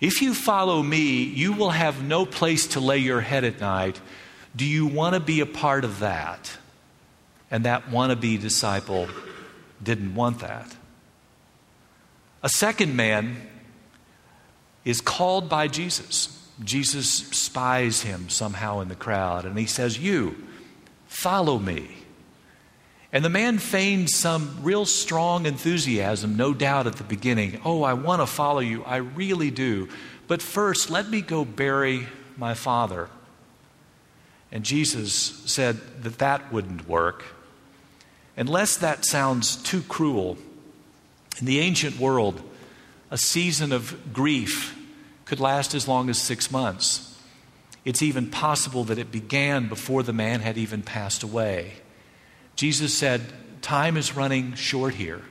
If 0.00 0.22
you 0.22 0.32
follow 0.32 0.82
me, 0.82 1.22
you 1.22 1.52
will 1.52 1.70
have 1.70 2.02
no 2.02 2.24
place 2.24 2.68
to 2.68 2.80
lay 2.80 2.98
your 2.98 3.20
head 3.20 3.44
at 3.44 3.60
night. 3.60 4.00
Do 4.54 4.64
you 4.64 4.86
want 4.86 5.14
to 5.14 5.20
be 5.20 5.40
a 5.40 5.46
part 5.46 5.84
of 5.84 6.00
that? 6.00 6.56
And 7.50 7.64
that 7.64 7.90
wannabe 7.90 8.40
disciple 8.40 9.08
didn't 9.82 10.14
want 10.14 10.40
that. 10.40 10.76
A 12.42 12.48
second 12.48 12.94
man 12.94 13.36
is 14.84 15.00
called 15.00 15.48
by 15.48 15.66
Jesus. 15.68 16.34
Jesus 16.62 17.10
spies 17.10 18.02
him 18.02 18.28
somehow 18.28 18.80
in 18.80 18.88
the 18.88 18.94
crowd, 18.94 19.44
and 19.44 19.58
he 19.58 19.66
says, 19.66 19.98
You, 19.98 20.36
follow 21.06 21.58
me. 21.58 21.88
And 23.12 23.24
the 23.24 23.30
man 23.30 23.58
feigned 23.58 24.10
some 24.10 24.58
real 24.62 24.84
strong 24.84 25.46
enthusiasm, 25.46 26.36
no 26.36 26.52
doubt, 26.52 26.86
at 26.86 26.96
the 26.96 27.04
beginning. 27.04 27.60
Oh, 27.64 27.82
I 27.82 27.94
want 27.94 28.20
to 28.20 28.26
follow 28.26 28.60
you. 28.60 28.84
I 28.84 28.96
really 28.96 29.50
do. 29.50 29.88
But 30.26 30.42
first, 30.42 30.90
let 30.90 31.08
me 31.08 31.22
go 31.22 31.44
bury 31.44 32.06
my 32.36 32.52
father. 32.52 33.08
And 34.52 34.62
Jesus 34.62 35.14
said 35.46 36.02
that 36.02 36.18
that 36.18 36.52
wouldn't 36.52 36.86
work. 36.86 37.24
Unless 38.36 38.76
that 38.76 39.04
sounds 39.04 39.56
too 39.56 39.82
cruel, 39.82 40.36
in 41.40 41.46
the 41.46 41.60
ancient 41.60 41.98
world, 41.98 42.42
a 43.10 43.18
season 43.18 43.72
of 43.72 44.12
grief 44.12 44.76
could 45.24 45.40
last 45.40 45.74
as 45.74 45.88
long 45.88 46.10
as 46.10 46.18
six 46.18 46.50
months. 46.50 47.18
It's 47.84 48.02
even 48.02 48.30
possible 48.30 48.84
that 48.84 48.98
it 48.98 49.10
began 49.10 49.68
before 49.68 50.02
the 50.02 50.12
man 50.12 50.40
had 50.40 50.58
even 50.58 50.82
passed 50.82 51.22
away. 51.22 51.74
Jesus 52.58 52.92
said, 52.92 53.22
Time 53.62 53.96
is 53.96 54.16
running 54.16 54.54
short 54.54 54.94
here. 54.94 55.22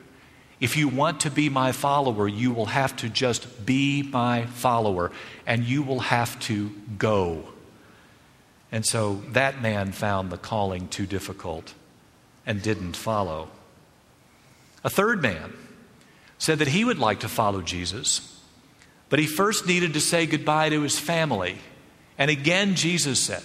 If 0.61 0.77
you 0.77 0.87
want 0.87 1.19
to 1.21 1.29
be 1.29 1.49
my 1.49 1.73
follower, 1.73 2.25
you 2.25 2.53
will 2.53 2.67
have 2.67 2.95
to 2.97 3.09
just 3.09 3.65
be 3.65 4.01
my 4.01 4.45
follower, 4.45 5.11
and 5.45 5.65
you 5.65 5.83
will 5.83 5.99
have 5.99 6.39
to 6.41 6.71
go. 6.97 7.43
And 8.71 8.85
so 8.85 9.21
that 9.31 9.61
man 9.61 9.91
found 9.91 10.29
the 10.29 10.37
calling 10.37 10.87
too 10.87 11.05
difficult 11.05 11.73
and 12.45 12.61
didn't 12.61 12.95
follow. 12.95 13.49
A 14.85 14.89
third 14.89 15.21
man 15.21 15.51
said 16.37 16.59
that 16.59 16.69
he 16.69 16.85
would 16.85 16.97
like 16.97 17.19
to 17.19 17.27
follow 17.27 17.61
Jesus, 17.61 18.41
but 19.09 19.19
he 19.19 19.27
first 19.27 19.67
needed 19.67 19.95
to 19.95 19.99
say 19.99 20.27
goodbye 20.27 20.69
to 20.69 20.81
his 20.81 20.97
family. 20.97 21.57
And 22.17 22.31
again, 22.31 22.75
Jesus 22.75 23.19
said, 23.19 23.43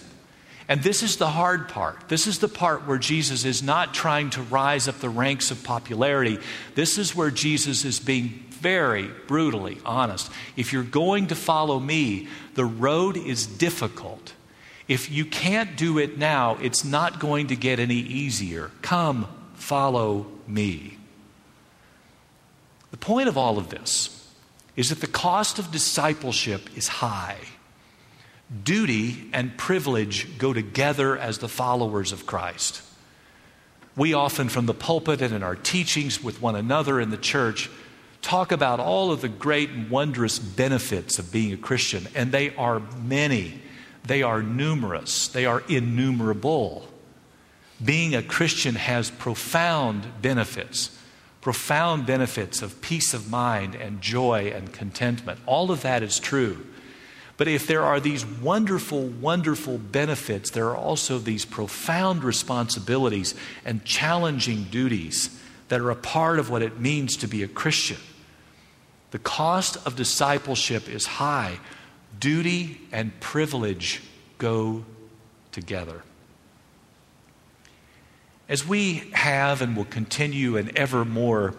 and 0.73 0.83
this 0.83 1.03
is 1.03 1.17
the 1.19 1.29
hard 1.29 1.69
part. 1.69 2.09
This 2.09 2.27
is 2.27 2.39
the 2.39 2.49
part 2.49 2.87
where 2.87 2.97
Jesus 2.97 3.45
is 3.45 3.63
not 3.63 3.93
trying 3.93 4.31
to 4.31 4.41
rise 4.41 4.89
up 4.89 5.01
the 5.01 5.11
ranks 5.11 5.51
of 5.51 5.63
popularity. 5.63 6.39
This 6.75 6.97
is 6.97 7.15
where 7.15 7.31
Jesus 7.31 7.85
is 7.85 8.01
being 8.01 8.43
very 8.49 9.11
brutally 9.27 9.77
honest. 9.85 10.33
If 10.57 10.73
you're 10.73 10.83
going 10.83 11.27
to 11.27 11.35
follow 11.35 11.79
me, 11.79 12.27
the 12.55 12.65
road 12.65 13.19
is 13.19 13.47
difficult. 13.47 14.33
If 14.89 15.11
you 15.11 15.27
can't 15.27 15.77
do 15.77 15.99
it 15.99 16.17
now, 16.17 16.57
it's 16.63 16.87
not 16.87 17.21
going 17.21 17.49
to 17.49 17.55
get 17.55 17.79
any 17.79 17.97
easier. 17.97 18.71
Come, 18.81 19.29
follow 19.57 20.27
me. 20.47 20.97
The 22.93 22.97
point 22.97 23.29
of 23.29 23.37
all 23.37 23.59
of 23.59 23.69
this 23.69 24.27
is 24.75 24.89
that 24.89 25.03
the 25.03 25.07
cost 25.07 25.59
of 25.59 25.71
discipleship 25.71 26.75
is 26.75 26.89
high. 26.89 27.37
Duty 28.65 29.31
and 29.33 29.57
privilege 29.57 30.39
go 30.39 30.53
together 30.53 31.17
as 31.17 31.39
the 31.39 31.49
followers 31.49 32.13
of 32.13 32.27
Christ. 32.27 32.83
We 33.97 34.15
often, 34.15 34.49
from 34.49 34.67
the 34.67 34.75
pulpit 34.75 35.23
and 35.23 35.35
in 35.35 35.43
our 35.43 35.57
teachings 35.57 36.23
with 36.23 36.43
one 36.43 36.57
another 36.57 37.01
in 37.01 37.11
the 37.11 37.17
church, 37.17 37.71
talk 38.21 38.53
about 38.53 38.81
all 38.81 39.11
of 39.11 39.21
the 39.21 39.29
great 39.29 39.71
and 39.71 39.91
wondrous 39.91 40.39
benefits 40.39 41.19
of 41.19 41.33
being 41.33 41.53
a 41.53 41.57
Christian, 41.57 42.07
and 42.15 42.33
they 42.33 42.55
are 42.57 42.81
many. 43.03 43.61
They 44.05 44.23
are 44.23 44.43
numerous. 44.43 45.29
They 45.29 45.47
are 45.47 45.63
innumerable. 45.69 46.89
Being 47.85 48.15
a 48.15 48.23
Christian 48.23 48.77
has 48.77 49.11
profound 49.11 50.23
benefits, 50.23 50.97
profound 51.41 52.07
benefits 52.07 52.63
of 52.63 52.81
peace 52.81 53.13
of 53.13 53.31
mind 53.31 53.75
and 53.75 54.01
joy 54.01 54.53
and 54.55 54.73
contentment. 54.73 55.41
All 55.47 55.71
of 55.71 55.83
that 55.83 56.03
is 56.03 56.19
true. 56.19 56.65
But 57.43 57.49
if 57.49 57.67
there 57.67 57.83
are 57.83 57.99
these 57.99 58.25
wonderful, 58.25 59.09
wonderful 59.09 59.77
benefits, 59.77 60.51
there 60.51 60.67
are 60.69 60.77
also 60.77 61.19
these 61.19 61.45
profound 61.45 62.23
responsibilities 62.23 63.35
and 63.65 63.85
challenging 63.85 64.69
duties 64.71 65.37
that 65.67 65.81
are 65.81 65.91
a 65.91 65.97
part 65.97 66.39
of 66.39 66.51
what 66.51 66.63
it 66.63 66.79
means 66.79 67.17
to 67.17 67.27
be 67.27 67.43
a 67.43 67.49
Christian. 67.49 67.97
The 69.11 69.19
cost 69.19 69.77
of 69.85 69.97
discipleship 69.97 70.89
is 70.89 71.05
high. 71.05 71.59
Duty 72.21 72.81
and 72.93 73.19
privilege 73.19 74.03
go 74.39 74.85
together. 75.51 76.05
As 78.49 78.65
we 78.65 79.11
have 79.15 79.61
and 79.63 79.77
will 79.77 79.85
continue 79.85 80.57
and 80.57 80.79
ever 80.79 81.05
more 81.05 81.57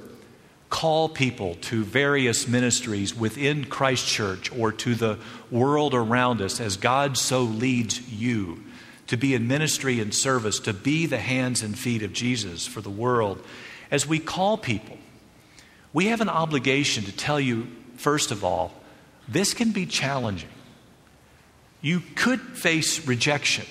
call 0.73 1.07
people 1.07 1.55
to 1.61 1.83
various 1.83 2.47
ministries 2.47 3.15
within 3.15 3.63
Christ 3.63 4.07
Church 4.07 4.51
or 4.57 4.71
to 4.71 4.95
the 4.95 5.19
world 5.51 5.93
around 5.93 6.41
us 6.41 6.59
as 6.59 6.77
God 6.77 7.17
so 7.17 7.43
leads 7.43 8.11
you 8.11 8.63
to 9.07 9.15
be 9.15 9.35
in 9.35 9.47
ministry 9.47 9.99
and 9.99 10.13
service, 10.13 10.59
to 10.61 10.73
be 10.73 11.05
the 11.05 11.19
hands 11.19 11.61
and 11.61 11.77
feet 11.77 12.01
of 12.01 12.11
Jesus 12.11 12.65
for 12.65 12.81
the 12.81 12.89
world, 12.89 13.43
as 13.91 14.07
we 14.07 14.19
call 14.19 14.57
people 14.57 14.97
we 15.93 16.07
have 16.07 16.21
an 16.21 16.29
obligation 16.29 17.03
to 17.05 17.11
tell 17.11 17.39
you, 17.39 17.67
first 17.95 18.31
of 18.31 18.43
all, 18.43 18.73
this 19.27 19.53
can 19.53 19.71
be 19.71 19.85
challenging. 19.85 20.49
You 21.81 22.01
could 22.15 22.41
face 22.41 23.07
rejection. 23.07 23.65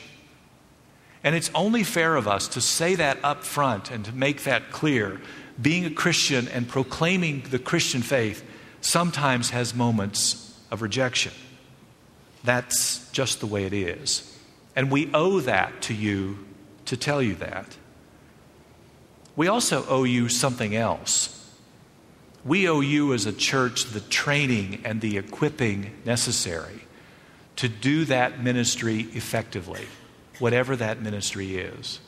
And 1.25 1.35
it's 1.35 1.51
only 1.55 1.83
fair 1.83 2.17
of 2.17 2.29
us 2.29 2.49
to 2.49 2.61
say 2.61 2.95
that 2.95 3.19
up 3.25 3.45
front 3.45 3.91
and 3.91 4.05
to 4.05 4.13
make 4.13 4.45
that 4.45 4.71
clear. 4.71 5.21
Being 5.61 5.85
a 5.85 5.91
Christian 5.91 6.49
and 6.49 6.69
proclaiming 6.69 7.43
the 7.51 7.59
Christian 7.59 8.03
faith 8.03 8.45
sometimes 8.81 9.51
has 9.51 9.75
moments 9.75 10.59
of 10.71 10.83
rejection. 10.83 11.33
That's 12.45 13.11
just 13.13 13.41
the 13.41 13.47
way 13.47 13.65
it 13.65 13.73
is. 13.73 14.29
And 14.75 14.91
we 14.91 15.11
owe 15.13 15.41
that 15.41 15.83
to 15.83 15.95
you 15.95 16.39
to 16.87 16.97
tell 16.97 17.23
you 17.23 17.35
that. 17.37 17.77
We 19.37 19.49
also 19.49 19.85
owe 19.87 20.05
you 20.05 20.29
something 20.29 20.75
else. 20.75 21.39
We 22.45 22.69
owe 22.69 22.81
you 22.81 23.13
as 23.13 23.27
a 23.27 23.33
church 23.33 23.85
the 23.85 24.01
training 24.01 24.83
and 24.85 25.01
the 25.01 25.17
equipping 25.17 25.93
necessary 26.05 26.83
to 27.57 27.69
do 27.69 28.05
that 28.07 28.43
ministry 28.43 29.03
effectively, 29.13 29.87
whatever 30.39 30.75
that 30.77 31.01
ministry 31.01 31.57
is. 31.57 32.01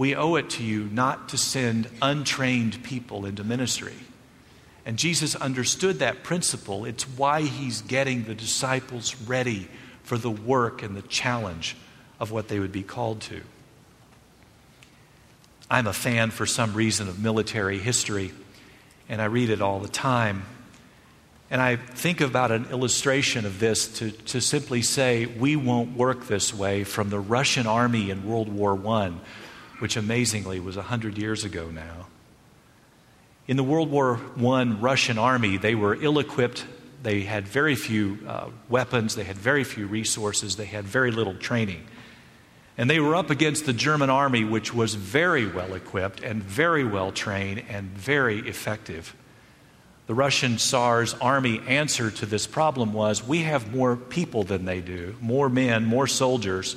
We 0.00 0.16
owe 0.16 0.36
it 0.36 0.48
to 0.52 0.62
you 0.62 0.84
not 0.84 1.28
to 1.28 1.36
send 1.36 1.86
untrained 2.00 2.82
people 2.82 3.26
into 3.26 3.44
ministry. 3.44 3.92
And 4.86 4.96
Jesus 4.96 5.36
understood 5.36 5.98
that 5.98 6.22
principle. 6.22 6.86
It's 6.86 7.02
why 7.02 7.42
he's 7.42 7.82
getting 7.82 8.24
the 8.24 8.34
disciples 8.34 9.14
ready 9.26 9.68
for 10.02 10.16
the 10.16 10.30
work 10.30 10.82
and 10.82 10.96
the 10.96 11.02
challenge 11.02 11.76
of 12.18 12.30
what 12.30 12.48
they 12.48 12.58
would 12.58 12.72
be 12.72 12.82
called 12.82 13.20
to. 13.20 13.42
I'm 15.70 15.86
a 15.86 15.92
fan, 15.92 16.30
for 16.30 16.46
some 16.46 16.72
reason, 16.72 17.06
of 17.06 17.18
military 17.18 17.76
history 17.76 18.32
and 19.06 19.20
I 19.20 19.26
read 19.26 19.50
it 19.50 19.60
all 19.60 19.80
the 19.80 19.88
time. 19.88 20.44
And 21.50 21.60
I 21.60 21.76
think 21.76 22.22
about 22.22 22.50
an 22.50 22.68
illustration 22.70 23.44
of 23.44 23.60
this 23.60 23.98
to, 23.98 24.12
to 24.12 24.40
simply 24.40 24.80
say, 24.80 25.26
we 25.26 25.56
won't 25.56 25.94
work 25.94 26.26
this 26.26 26.54
way 26.54 26.84
from 26.84 27.10
the 27.10 27.20
Russian 27.20 27.66
army 27.66 28.08
in 28.08 28.26
World 28.26 28.50
War 28.50 28.80
I, 28.86 29.12
which 29.80 29.96
amazingly 29.96 30.60
was 30.60 30.76
100 30.76 31.18
years 31.18 31.44
ago 31.44 31.70
now. 31.70 32.06
In 33.48 33.56
the 33.56 33.64
World 33.64 33.90
War 33.90 34.20
I 34.38 34.62
Russian 34.62 35.18
army, 35.18 35.56
they 35.56 35.74
were 35.74 35.94
ill 36.00 36.18
equipped. 36.18 36.64
They 37.02 37.22
had 37.22 37.48
very 37.48 37.74
few 37.74 38.18
uh, 38.26 38.50
weapons, 38.68 39.14
they 39.14 39.24
had 39.24 39.36
very 39.36 39.64
few 39.64 39.86
resources, 39.86 40.56
they 40.56 40.66
had 40.66 40.84
very 40.84 41.10
little 41.10 41.34
training. 41.34 41.86
And 42.76 42.88
they 42.88 43.00
were 43.00 43.14
up 43.14 43.30
against 43.30 43.66
the 43.66 43.72
German 43.72 44.10
army, 44.10 44.44
which 44.44 44.72
was 44.72 44.94
very 44.94 45.46
well 45.46 45.74
equipped 45.74 46.22
and 46.22 46.42
very 46.42 46.84
well 46.84 47.10
trained 47.10 47.64
and 47.68 47.90
very 47.90 48.38
effective. 48.48 49.14
The 50.06 50.14
Russian 50.14 50.58
Tsar's 50.58 51.14
army 51.14 51.60
answer 51.66 52.10
to 52.10 52.26
this 52.26 52.46
problem 52.46 52.92
was 52.92 53.26
we 53.26 53.42
have 53.42 53.74
more 53.74 53.96
people 53.96 54.44
than 54.44 54.64
they 54.64 54.80
do, 54.80 55.14
more 55.20 55.48
men, 55.48 55.84
more 55.84 56.06
soldiers. 56.06 56.76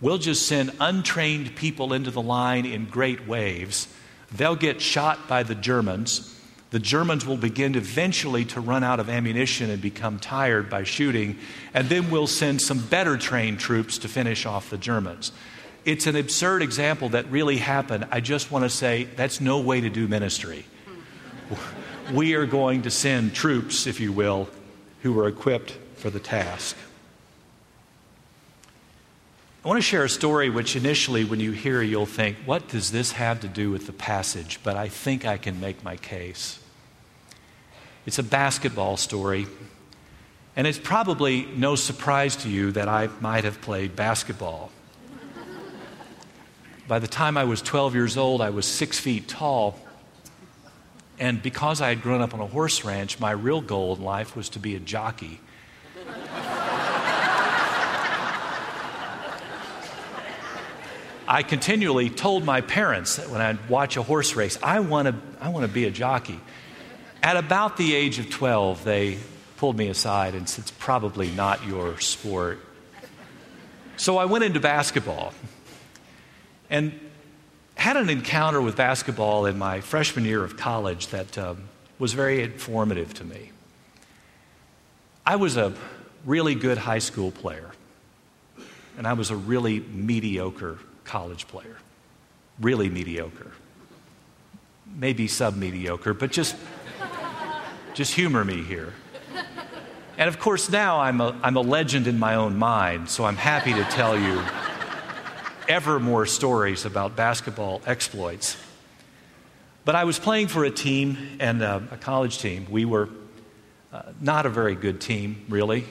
We'll 0.00 0.18
just 0.18 0.46
send 0.46 0.72
untrained 0.80 1.56
people 1.56 1.92
into 1.92 2.10
the 2.10 2.22
line 2.22 2.66
in 2.66 2.86
great 2.86 3.26
waves. 3.26 3.88
They'll 4.32 4.56
get 4.56 4.80
shot 4.80 5.28
by 5.28 5.42
the 5.42 5.54
Germans 5.54 6.36
the 6.70 6.78
Germans 6.78 7.26
will 7.26 7.36
begin 7.36 7.74
eventually 7.74 8.44
to 8.46 8.60
run 8.60 8.84
out 8.84 9.00
of 9.00 9.10
ammunition 9.10 9.70
and 9.70 9.82
become 9.82 10.20
tired 10.20 10.70
by 10.70 10.84
shooting, 10.84 11.36
and 11.74 11.88
then 11.88 12.10
we'll 12.10 12.28
send 12.28 12.62
some 12.62 12.78
better 12.78 13.16
trained 13.16 13.58
troops 13.58 13.98
to 13.98 14.08
finish 14.08 14.46
off 14.46 14.70
the 14.70 14.78
Germans. 14.78 15.32
It's 15.84 16.06
an 16.06 16.14
absurd 16.14 16.62
example 16.62 17.08
that 17.10 17.28
really 17.28 17.56
happened. 17.56 18.06
I 18.12 18.20
just 18.20 18.52
want 18.52 18.64
to 18.64 18.70
say 18.70 19.04
that's 19.16 19.40
no 19.40 19.60
way 19.60 19.80
to 19.80 19.90
do 19.90 20.08
ministry. 20.08 20.64
We 22.12 22.34
are 22.34 22.46
going 22.46 22.82
to 22.82 22.90
send 22.90 23.34
troops, 23.34 23.86
if 23.86 24.00
you 24.00 24.10
will, 24.10 24.48
who 25.02 25.16
are 25.20 25.28
equipped 25.28 25.78
for 25.94 26.10
the 26.10 26.18
task. 26.18 26.76
I 29.62 29.68
want 29.68 29.76
to 29.76 29.82
share 29.82 30.04
a 30.04 30.08
story 30.08 30.48
which 30.48 30.74
initially, 30.74 31.22
when 31.24 31.38
you 31.38 31.52
hear, 31.52 31.82
you'll 31.82 32.06
think, 32.06 32.38
what 32.46 32.68
does 32.68 32.92
this 32.92 33.12
have 33.12 33.40
to 33.40 33.48
do 33.48 33.70
with 33.70 33.86
the 33.86 33.92
passage? 33.92 34.58
But 34.62 34.76
I 34.76 34.88
think 34.88 35.26
I 35.26 35.36
can 35.36 35.60
make 35.60 35.84
my 35.84 35.98
case. 35.98 36.58
It's 38.06 38.18
a 38.18 38.22
basketball 38.22 38.96
story. 38.96 39.46
And 40.56 40.66
it's 40.66 40.78
probably 40.78 41.44
no 41.44 41.74
surprise 41.74 42.36
to 42.36 42.48
you 42.48 42.72
that 42.72 42.88
I 42.88 43.10
might 43.20 43.44
have 43.44 43.60
played 43.60 43.94
basketball. 43.94 44.70
By 46.88 46.98
the 46.98 47.06
time 47.06 47.36
I 47.36 47.44
was 47.44 47.60
12 47.60 47.94
years 47.94 48.16
old, 48.16 48.40
I 48.40 48.48
was 48.48 48.64
six 48.64 48.98
feet 48.98 49.28
tall. 49.28 49.78
And 51.18 51.42
because 51.42 51.82
I 51.82 51.90
had 51.90 52.00
grown 52.00 52.22
up 52.22 52.32
on 52.32 52.40
a 52.40 52.46
horse 52.46 52.82
ranch, 52.82 53.20
my 53.20 53.32
real 53.32 53.60
goal 53.60 53.94
in 53.94 54.02
life 54.02 54.34
was 54.34 54.48
to 54.50 54.58
be 54.58 54.74
a 54.74 54.80
jockey. 54.80 55.38
I 61.32 61.44
continually 61.44 62.10
told 62.10 62.44
my 62.44 62.60
parents 62.60 63.14
that 63.14 63.30
when 63.30 63.40
I'd 63.40 63.68
watch 63.68 63.96
a 63.96 64.02
horse 64.02 64.34
race, 64.34 64.58
I 64.64 64.80
want 64.80 65.06
to 65.06 65.14
I 65.40 65.50
want 65.50 65.64
to 65.64 65.72
be 65.72 65.84
a 65.84 65.90
jockey. 65.92 66.40
At 67.22 67.36
about 67.36 67.76
the 67.76 67.94
age 67.94 68.18
of 68.18 68.28
12, 68.28 68.82
they 68.82 69.16
pulled 69.56 69.78
me 69.78 69.86
aside 69.86 70.34
and 70.34 70.48
said, 70.48 70.62
It's 70.62 70.72
probably 70.72 71.30
not 71.30 71.64
your 71.64 72.00
sport. 72.00 72.58
So 73.96 74.18
I 74.18 74.24
went 74.24 74.42
into 74.42 74.58
basketball 74.58 75.32
and 76.68 76.98
had 77.76 77.96
an 77.96 78.10
encounter 78.10 78.60
with 78.60 78.74
basketball 78.74 79.46
in 79.46 79.56
my 79.56 79.82
freshman 79.82 80.24
year 80.24 80.42
of 80.42 80.56
college 80.56 81.06
that 81.08 81.38
um, 81.38 81.68
was 82.00 82.12
very 82.12 82.42
informative 82.42 83.14
to 83.14 83.24
me. 83.24 83.52
I 85.24 85.36
was 85.36 85.56
a 85.56 85.74
really 86.26 86.56
good 86.56 86.78
high 86.78 86.98
school 86.98 87.30
player, 87.30 87.70
and 88.98 89.06
I 89.06 89.12
was 89.12 89.30
a 89.30 89.36
really 89.36 89.78
mediocre 89.78 90.78
college 91.04 91.48
player. 91.48 91.76
Really 92.60 92.88
mediocre. 92.88 93.52
Maybe 94.86 95.28
sub 95.28 95.56
mediocre, 95.56 96.14
but 96.14 96.30
just 96.30 96.56
just 97.94 98.14
humor 98.14 98.44
me 98.44 98.62
here. 98.62 98.92
And 100.16 100.28
of 100.28 100.38
course, 100.38 100.68
now 100.68 101.00
I'm 101.00 101.20
a, 101.20 101.34
I'm 101.42 101.56
a 101.56 101.62
legend 101.62 102.06
in 102.06 102.18
my 102.18 102.34
own 102.34 102.58
mind, 102.58 103.08
so 103.08 103.24
I'm 103.24 103.36
happy 103.36 103.72
to 103.72 103.84
tell 103.84 104.18
you 104.18 104.42
ever 105.68 105.98
more 105.98 106.26
stories 106.26 106.84
about 106.84 107.16
basketball 107.16 107.80
exploits. 107.86 108.56
But 109.84 109.94
I 109.94 110.04
was 110.04 110.18
playing 110.18 110.48
for 110.48 110.64
a 110.64 110.70
team 110.70 111.16
and 111.40 111.62
a, 111.62 111.82
a 111.92 111.96
college 111.96 112.38
team. 112.38 112.66
We 112.68 112.84
were 112.84 113.08
uh, 113.92 114.02
not 114.20 114.44
a 114.44 114.50
very 114.50 114.74
good 114.74 115.00
team, 115.00 115.44
really. 115.48 115.84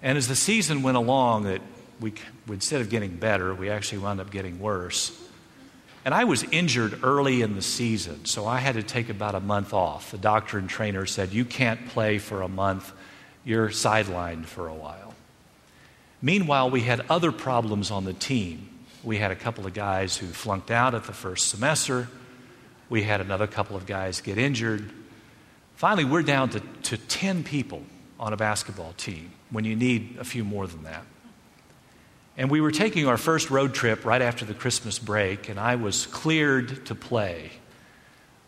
And 0.00 0.16
as 0.16 0.28
the 0.28 0.36
season 0.36 0.82
went 0.82 0.96
along, 0.96 1.44
that 1.44 1.60
we, 2.04 2.12
instead 2.50 2.82
of 2.82 2.90
getting 2.90 3.16
better, 3.16 3.54
we 3.54 3.70
actually 3.70 3.98
wound 3.98 4.20
up 4.20 4.30
getting 4.30 4.60
worse. 4.60 5.18
And 6.04 6.12
I 6.12 6.24
was 6.24 6.42
injured 6.42 7.02
early 7.02 7.40
in 7.40 7.54
the 7.54 7.62
season, 7.62 8.26
so 8.26 8.46
I 8.46 8.58
had 8.58 8.74
to 8.74 8.82
take 8.82 9.08
about 9.08 9.34
a 9.34 9.40
month 9.40 9.72
off. 9.72 10.10
The 10.10 10.18
doctor 10.18 10.58
and 10.58 10.68
trainer 10.68 11.06
said, 11.06 11.32
You 11.32 11.46
can't 11.46 11.88
play 11.88 12.18
for 12.18 12.42
a 12.42 12.48
month, 12.48 12.92
you're 13.42 13.70
sidelined 13.70 14.44
for 14.44 14.68
a 14.68 14.74
while. 14.74 15.14
Meanwhile, 16.20 16.70
we 16.70 16.82
had 16.82 17.06
other 17.08 17.32
problems 17.32 17.90
on 17.90 18.04
the 18.04 18.12
team. 18.12 18.68
We 19.02 19.16
had 19.16 19.30
a 19.30 19.36
couple 19.36 19.66
of 19.66 19.72
guys 19.72 20.14
who 20.14 20.26
flunked 20.26 20.70
out 20.70 20.94
at 20.94 21.04
the 21.04 21.12
first 21.14 21.48
semester. 21.48 22.08
We 22.90 23.02
had 23.02 23.22
another 23.22 23.46
couple 23.46 23.76
of 23.76 23.86
guys 23.86 24.20
get 24.20 24.36
injured. 24.36 24.92
Finally, 25.76 26.04
we're 26.04 26.22
down 26.22 26.50
to, 26.50 26.60
to 26.82 26.98
10 26.98 27.44
people 27.44 27.82
on 28.20 28.34
a 28.34 28.36
basketball 28.36 28.92
team 28.98 29.32
when 29.48 29.64
you 29.64 29.74
need 29.74 30.18
a 30.20 30.24
few 30.24 30.44
more 30.44 30.66
than 30.66 30.84
that. 30.84 31.04
And 32.36 32.50
we 32.50 32.60
were 32.60 32.72
taking 32.72 33.06
our 33.06 33.16
first 33.16 33.50
road 33.50 33.74
trip 33.74 34.04
right 34.04 34.20
after 34.20 34.44
the 34.44 34.54
Christmas 34.54 34.98
break, 34.98 35.48
and 35.48 35.58
I 35.58 35.76
was 35.76 36.06
cleared 36.06 36.86
to 36.86 36.94
play. 36.94 37.50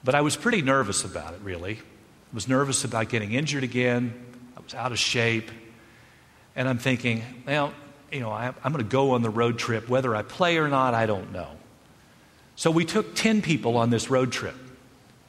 But 0.03 0.14
I 0.14 0.22
was 0.22 0.37
pretty 0.37 0.62
nervous 0.62 1.05
about 1.05 1.35
it, 1.35 1.40
really. 1.42 1.75
I 1.75 2.35
was 2.35 2.49
nervous 2.49 2.85
about 2.85 3.09
getting 3.09 3.33
injured 3.33 3.62
again. 3.62 4.12
I 4.57 4.61
was 4.61 4.75
out 4.75 4.90
of 4.90 4.99
shape. 4.99 5.51
And 6.57 6.68
I'm 6.68 6.79
thinking, 6.79 7.22
well, 7.46 7.72
you 8.11 8.20
know, 8.20 8.31
I, 8.31 8.46
am 8.46 8.72
going 8.72 8.77
to 8.77 8.85
go 8.85 9.12
on 9.12 9.22
the 9.22 9.31
road 9.31 9.59
trip. 9.59 9.88
Whether 9.88 10.16
I 10.16 10.22
play 10.22 10.59
or 10.59 10.68
not, 10.68 10.94
I 10.94 11.07
don't 11.07 11.33
know. 11.33 11.49
So 12.57 12.70
we 12.70 12.85
took 12.85 13.14
10 13.14 13.42
people 13.42 13.77
on 13.77 13.90
this 13.90 14.11
road 14.11 14.33
trip. 14.33 14.57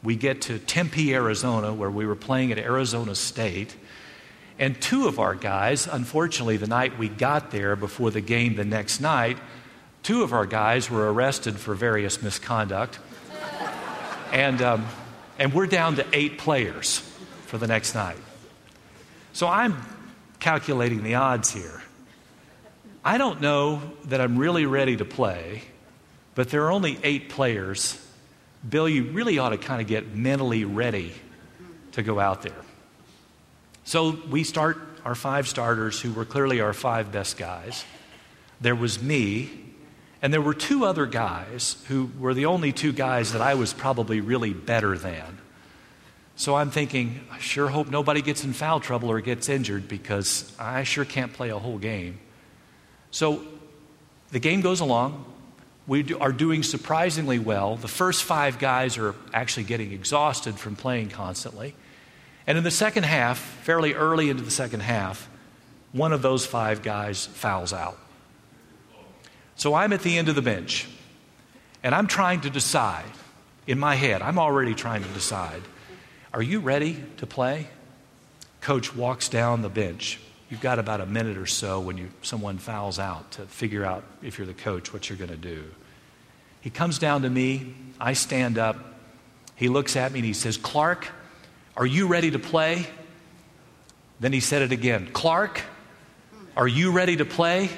We 0.04 0.16
get 0.16 0.44
to 0.44 0.58
Tempe, 0.58 1.14
Arizona, 1.14 1.74
where 1.74 1.92
we 1.92 2.06
were 2.06 2.16
playing 2.16 2.52
at 2.52 2.58
Arizona 2.58 3.14
State. 3.14 3.76
And 4.60 4.80
two 4.82 5.08
of 5.08 5.20
our 5.20 5.36
guys, 5.36 5.88
unfortunately, 5.88 6.58
the 6.58 6.68
night 6.68 6.98
we 6.98 7.10
got 7.10 7.52
there 7.52 7.76
before 7.76 8.10
the 8.10 8.22
game 8.22 8.56
the 8.56 8.66
next 8.66 9.00
night, 9.00 9.38
two 10.02 10.24
of 10.24 10.34
our 10.34 10.46
guys 10.46 10.90
were 10.90 11.12
arrested 11.12 11.58
for 11.58 11.76
various 11.76 12.22
misconduct. 12.24 12.98
and, 14.32 14.62
um, 14.62 14.86
and 15.38 15.54
we're 15.54 15.68
down 15.68 15.98
to 15.98 16.06
eight 16.12 16.40
players 16.40 17.00
for 17.46 17.58
the 17.58 17.68
next 17.68 17.94
night. 17.94 18.18
So 19.34 19.48
I'm 19.48 19.78
calculating 20.40 21.04
the 21.04 21.16
odds 21.16 21.52
here. 21.52 21.82
I 23.06 23.18
don't 23.18 23.42
know 23.42 23.82
that 24.06 24.20
I'm 24.20 24.38
really 24.38 24.66
ready 24.66 24.98
to 24.98 25.06
play, 25.06 25.62
but 26.36 26.50
there 26.50 26.66
are 26.66 26.72
only 26.72 27.00
eight 27.04 27.30
players. 27.30 28.04
Bill, 28.68 28.90
you 28.90 29.12
really 29.12 29.38
ought 29.38 29.50
to 29.50 29.58
kind 29.58 29.82
of 29.82 29.88
get 29.88 30.16
mentally 30.16 30.66
ready 30.66 31.14
to 31.94 32.02
go 32.02 32.20
out 32.20 32.42
there. 32.42 32.54
So 33.88 34.20
we 34.30 34.44
start 34.44 34.80
our 35.06 35.16
five 35.16 35.48
starters, 35.48 36.02
who 36.02 36.12
were 36.12 36.26
clearly 36.26 36.60
our 36.60 36.74
five 36.74 37.10
best 37.10 37.38
guys. 37.38 37.86
There 38.60 38.76
was 38.76 39.02
me, 39.02 39.50
and 40.22 40.34
there 40.34 40.42
were 40.42 40.54
two 40.54 40.84
other 40.84 41.06
guys 41.06 41.82
who 41.88 42.12
were 42.20 42.34
the 42.34 42.48
only 42.48 42.74
two 42.74 42.92
guys 42.92 43.32
that 43.32 43.42
I 43.42 43.54
was 43.54 43.72
probably 43.72 44.20
really 44.20 44.52
better 44.52 44.98
than. 44.98 45.38
So 46.36 46.54
I'm 46.56 46.70
thinking, 46.70 47.22
I 47.32 47.40
sure 47.40 47.70
hope 47.70 47.90
nobody 47.90 48.22
gets 48.22 48.44
in 48.44 48.52
foul 48.52 48.82
trouble 48.82 49.10
or 49.10 49.22
gets 49.22 49.48
injured 49.48 49.88
because 49.88 50.54
I 50.60 50.84
sure 50.84 51.06
can't 51.06 51.32
play 51.32 51.48
a 51.48 51.58
whole 51.58 51.78
game. 51.78 52.20
So 53.12 53.42
the 54.32 54.40
game 54.40 54.60
goes 54.60 54.82
along. 54.82 55.34
We 55.88 56.14
are 56.16 56.34
doing 56.34 56.64
surprisingly 56.64 57.40
well. 57.40 57.78
The 57.78 57.88
first 57.88 58.26
five 58.26 58.60
guys 58.60 58.98
are 58.98 59.16
actually 59.34 59.64
getting 59.64 59.94
exhausted 59.94 60.60
from 60.60 60.76
playing 60.76 61.08
constantly. 61.08 61.74
And 62.48 62.58
in 62.58 62.64
the 62.64 62.72
second 62.72 63.04
half, 63.04 63.38
fairly 63.38 63.94
early 63.94 64.30
into 64.30 64.42
the 64.42 64.52
second 64.52 64.80
half, 64.80 65.30
one 65.92 66.14
of 66.14 66.22
those 66.22 66.46
five 66.46 66.82
guys 66.82 67.26
fouls 67.26 67.74
out. 67.74 67.98
So 69.56 69.74
I'm 69.74 69.92
at 69.92 70.02
the 70.02 70.18
end 70.18 70.30
of 70.30 70.36
the 70.36 70.42
bench, 70.42 70.88
and 71.84 71.94
I'm 71.94 72.08
trying 72.08 72.42
to 72.42 72.50
decide 72.50 73.12
in 73.68 73.78
my 73.78 73.96
head, 73.96 74.22
I'm 74.22 74.40
already 74.40 74.74
trying 74.74 75.04
to 75.04 75.10
decide 75.10 75.62
are 76.34 76.42
you 76.42 76.60
ready 76.60 77.04
to 77.18 77.26
play? 77.26 77.68
Coach 78.62 78.96
walks 78.96 79.28
down 79.30 79.62
the 79.62 79.70
bench. 79.70 80.20
You've 80.50 80.62
got 80.62 80.78
about 80.78 81.02
a 81.02 81.06
minute 81.06 81.38
or 81.38 81.46
so 81.46 81.80
when 81.80 81.98
you, 81.98 82.10
someone 82.22 82.58
fouls 82.58 83.00
out 83.00 83.32
to 83.32 83.44
figure 83.44 83.86
out, 83.86 84.04
if 84.22 84.38
you're 84.38 84.46
the 84.46 84.54
coach, 84.54 84.94
what 84.94 85.10
you're 85.10 85.18
going 85.18 85.32
to 85.32 85.38
do. 85.38 85.64
He 86.62 86.70
comes 86.70 87.00
down 87.00 87.24
to 87.24 87.30
me. 87.30 87.74
I 88.00 88.14
stand 88.14 88.58
up. 88.58 88.78
He 89.56 89.68
looks 89.68 89.96
at 89.96 90.12
me 90.12 90.20
and 90.20 90.26
he 90.26 90.34
says, 90.34 90.58
Clark, 90.58 91.08
are 91.78 91.86
you 91.86 92.08
ready 92.08 92.32
to 92.32 92.40
play? 92.40 92.88
Then 94.20 94.34
he 94.34 94.40
said 94.40 94.64
it 94.64 94.72
again 94.72 95.10
Clark, 95.14 95.62
are 96.56 96.68
you 96.68 96.92
ready 96.92 97.16
to 97.18 97.26
play? 97.26 97.70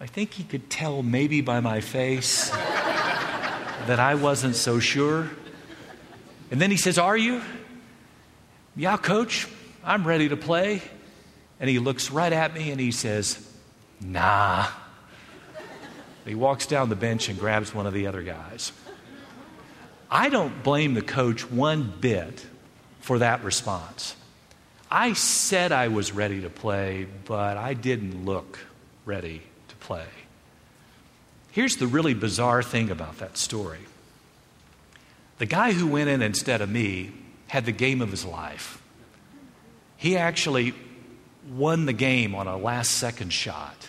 I 0.00 0.06
think 0.06 0.32
he 0.32 0.44
could 0.44 0.70
tell 0.70 1.02
maybe 1.02 1.40
by 1.40 1.60
my 1.60 1.80
face 1.80 2.50
that 2.50 3.98
I 3.98 4.14
wasn't 4.14 4.54
so 4.54 4.78
sure. 4.80 5.28
And 6.50 6.60
then 6.60 6.70
he 6.70 6.76
says, 6.76 6.98
Are 6.98 7.16
you? 7.16 7.42
Yeah, 8.74 8.96
coach, 8.96 9.48
I'm 9.84 10.06
ready 10.06 10.28
to 10.30 10.36
play. 10.36 10.82
And 11.60 11.68
he 11.68 11.78
looks 11.78 12.10
right 12.10 12.32
at 12.32 12.54
me 12.54 12.70
and 12.70 12.80
he 12.80 12.92
says, 12.92 13.44
Nah. 14.00 14.68
He 16.24 16.34
walks 16.34 16.66
down 16.66 16.90
the 16.90 16.96
bench 16.96 17.28
and 17.28 17.38
grabs 17.38 17.74
one 17.74 17.86
of 17.86 17.92
the 17.92 18.06
other 18.06 18.22
guys. 18.22 18.72
I 20.10 20.28
don't 20.28 20.62
blame 20.62 20.94
the 20.94 21.02
coach 21.02 21.50
one 21.50 21.92
bit 22.00 22.46
for 23.08 23.20
that 23.20 23.42
response. 23.42 24.14
I 24.90 25.14
said 25.14 25.72
I 25.72 25.88
was 25.88 26.12
ready 26.12 26.42
to 26.42 26.50
play, 26.50 27.06
but 27.24 27.56
I 27.56 27.72
didn't 27.72 28.26
look 28.26 28.58
ready 29.06 29.40
to 29.68 29.76
play. 29.76 30.04
Here's 31.50 31.76
the 31.76 31.86
really 31.86 32.12
bizarre 32.12 32.62
thing 32.62 32.90
about 32.90 33.16
that 33.20 33.38
story 33.38 33.78
the 35.38 35.46
guy 35.46 35.72
who 35.72 35.86
went 35.86 36.10
in 36.10 36.20
instead 36.20 36.60
of 36.60 36.68
me 36.68 37.12
had 37.46 37.64
the 37.64 37.72
game 37.72 38.02
of 38.02 38.10
his 38.10 38.26
life. 38.26 38.82
He 39.96 40.18
actually 40.18 40.74
won 41.50 41.86
the 41.86 41.94
game 41.94 42.34
on 42.34 42.46
a 42.46 42.58
last 42.58 42.90
second 42.90 43.32
shot. 43.32 43.88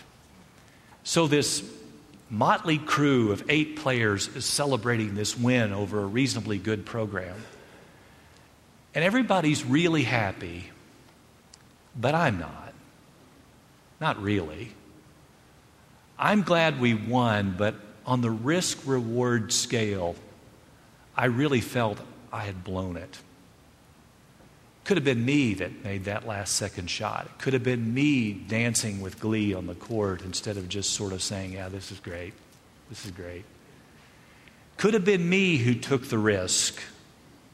So, 1.04 1.28
this 1.28 1.62
motley 2.30 2.78
crew 2.78 3.34
of 3.34 3.44
eight 3.50 3.76
players 3.76 4.30
is 4.30 4.46
celebrating 4.46 5.16
this 5.16 5.38
win 5.38 5.74
over 5.74 6.00
a 6.00 6.06
reasonably 6.06 6.58
good 6.58 6.86
program. 6.86 7.36
And 8.96 9.04
everybody's 9.04 9.64
really 9.64 10.04
happy, 10.04 10.72
but 11.96 12.16
I'm 12.16 12.40
not. 12.40 12.74
Not 14.02 14.22
really. 14.22 14.72
I'm 16.18 16.42
glad 16.42 16.80
we 16.80 16.94
won, 16.94 17.56
but 17.58 17.76
on 18.06 18.22
the 18.22 18.32
risk 18.32 18.80
reward 18.86 19.54
scale, 19.54 20.16
I 21.16 21.26
really 21.26 21.62
felt 21.62 22.00
I 22.32 22.44
had 22.44 22.64
blown 22.64 22.98
it. 22.98 23.20
Could 24.84 24.98
have 24.98 25.04
been 25.04 25.24
me 25.24 25.54
that 25.56 25.84
made 25.84 26.06
that 26.06 26.26
last 26.26 26.56
second 26.56 26.90
shot. 26.90 27.26
It 27.26 27.38
could 27.38 27.54
have 27.54 27.64
been 27.64 27.94
me 27.94 28.34
dancing 28.34 29.02
with 29.02 29.20
glee 29.20 29.54
on 29.54 29.68
the 29.68 29.76
court 29.76 30.24
instead 30.24 30.58
of 30.58 30.68
just 30.68 30.92
sort 30.92 31.14
of 31.14 31.22
saying, 31.22 31.54
Yeah, 31.54 31.70
this 31.70 31.92
is 31.92 32.00
great. 32.00 32.34
This 32.90 33.06
is 33.06 33.12
great. 33.12 33.46
Could 34.78 34.96
have 34.96 35.06
been 35.06 35.30
me 35.30 35.58
who 35.58 35.76
took 35.76 36.08
the 36.10 36.18
risk 36.18 36.82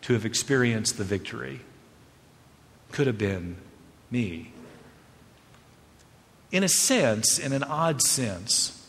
to 0.05 0.13
have 0.13 0.23
experienced 0.23 0.99
the 0.99 1.03
victory 1.03 1.59
could 2.91 3.07
have 3.07 3.17
been 3.17 3.57
me. 4.11 4.51
In 6.51 6.63
a 6.63 6.69
sense, 6.69 7.39
in 7.39 7.51
an 7.53 7.63
odd 7.63 8.03
sense, 8.03 8.87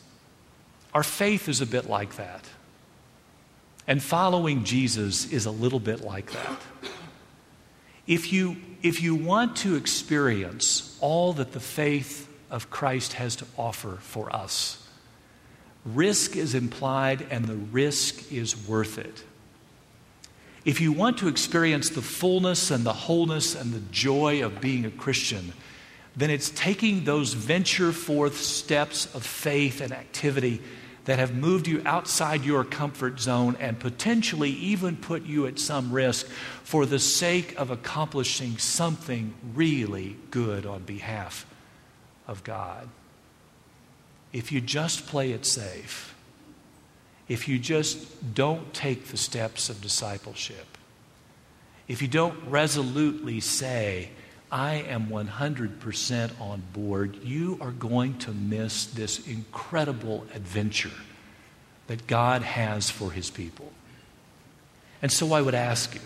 our 0.92 1.02
faith 1.02 1.48
is 1.48 1.62
a 1.62 1.66
bit 1.66 1.88
like 1.88 2.16
that. 2.16 2.44
And 3.86 4.02
following 4.02 4.64
Jesus 4.64 5.32
is 5.32 5.46
a 5.46 5.50
little 5.50 5.80
bit 5.80 6.02
like 6.02 6.32
that. 6.32 6.60
If 8.06 8.30
you, 8.30 8.56
if 8.82 9.00
you 9.00 9.14
want 9.14 9.56
to 9.56 9.74
experience 9.74 10.98
all 11.00 11.32
that 11.32 11.52
the 11.52 11.60
faith 11.60 12.28
of 12.50 12.68
Christ 12.68 13.14
has 13.14 13.36
to 13.36 13.46
offer 13.56 13.96
for 14.02 14.30
us, 14.36 14.86
risk 15.86 16.36
is 16.36 16.54
implied 16.54 17.26
and 17.30 17.46
the 17.46 17.56
risk 17.56 18.30
is 18.30 18.68
worth 18.68 18.98
it. 18.98 19.24
If 20.66 20.80
you 20.80 20.90
want 20.90 21.18
to 21.18 21.28
experience 21.28 21.90
the 21.90 22.02
fullness 22.02 22.72
and 22.72 22.82
the 22.82 22.92
wholeness 22.92 23.54
and 23.54 23.72
the 23.72 23.80
joy 23.92 24.44
of 24.44 24.60
being 24.60 24.84
a 24.84 24.90
Christian, 24.90 25.52
then 26.16 26.28
it's 26.28 26.50
taking 26.50 27.04
those 27.04 27.34
venture 27.34 27.92
forth 27.92 28.40
steps 28.40 29.14
of 29.14 29.24
faith 29.24 29.80
and 29.80 29.92
activity 29.92 30.60
that 31.04 31.20
have 31.20 31.36
moved 31.36 31.68
you 31.68 31.82
outside 31.86 32.44
your 32.44 32.64
comfort 32.64 33.20
zone 33.20 33.56
and 33.60 33.78
potentially 33.78 34.50
even 34.50 34.96
put 34.96 35.24
you 35.24 35.46
at 35.46 35.60
some 35.60 35.92
risk 35.92 36.26
for 36.64 36.84
the 36.84 36.98
sake 36.98 37.54
of 37.56 37.70
accomplishing 37.70 38.58
something 38.58 39.34
really 39.54 40.16
good 40.32 40.66
on 40.66 40.82
behalf 40.82 41.46
of 42.26 42.42
God. 42.42 42.88
If 44.32 44.50
you 44.50 44.60
just 44.60 45.06
play 45.06 45.30
it 45.30 45.46
safe, 45.46 46.15
if 47.28 47.48
you 47.48 47.58
just 47.58 48.34
don't 48.34 48.72
take 48.72 49.06
the 49.06 49.16
steps 49.16 49.68
of 49.68 49.80
discipleship, 49.80 50.78
if 51.88 52.02
you 52.02 52.08
don't 52.08 52.36
resolutely 52.48 53.40
say, 53.40 54.10
I 54.50 54.74
am 54.74 55.08
100% 55.08 56.40
on 56.40 56.62
board, 56.72 57.16
you 57.24 57.58
are 57.60 57.72
going 57.72 58.18
to 58.18 58.32
miss 58.32 58.86
this 58.86 59.26
incredible 59.26 60.26
adventure 60.34 60.90
that 61.88 62.06
God 62.06 62.42
has 62.42 62.90
for 62.90 63.10
his 63.10 63.30
people. 63.30 63.72
And 65.02 65.10
so 65.10 65.32
I 65.32 65.42
would 65.42 65.54
ask 65.54 65.94
you 65.94 66.00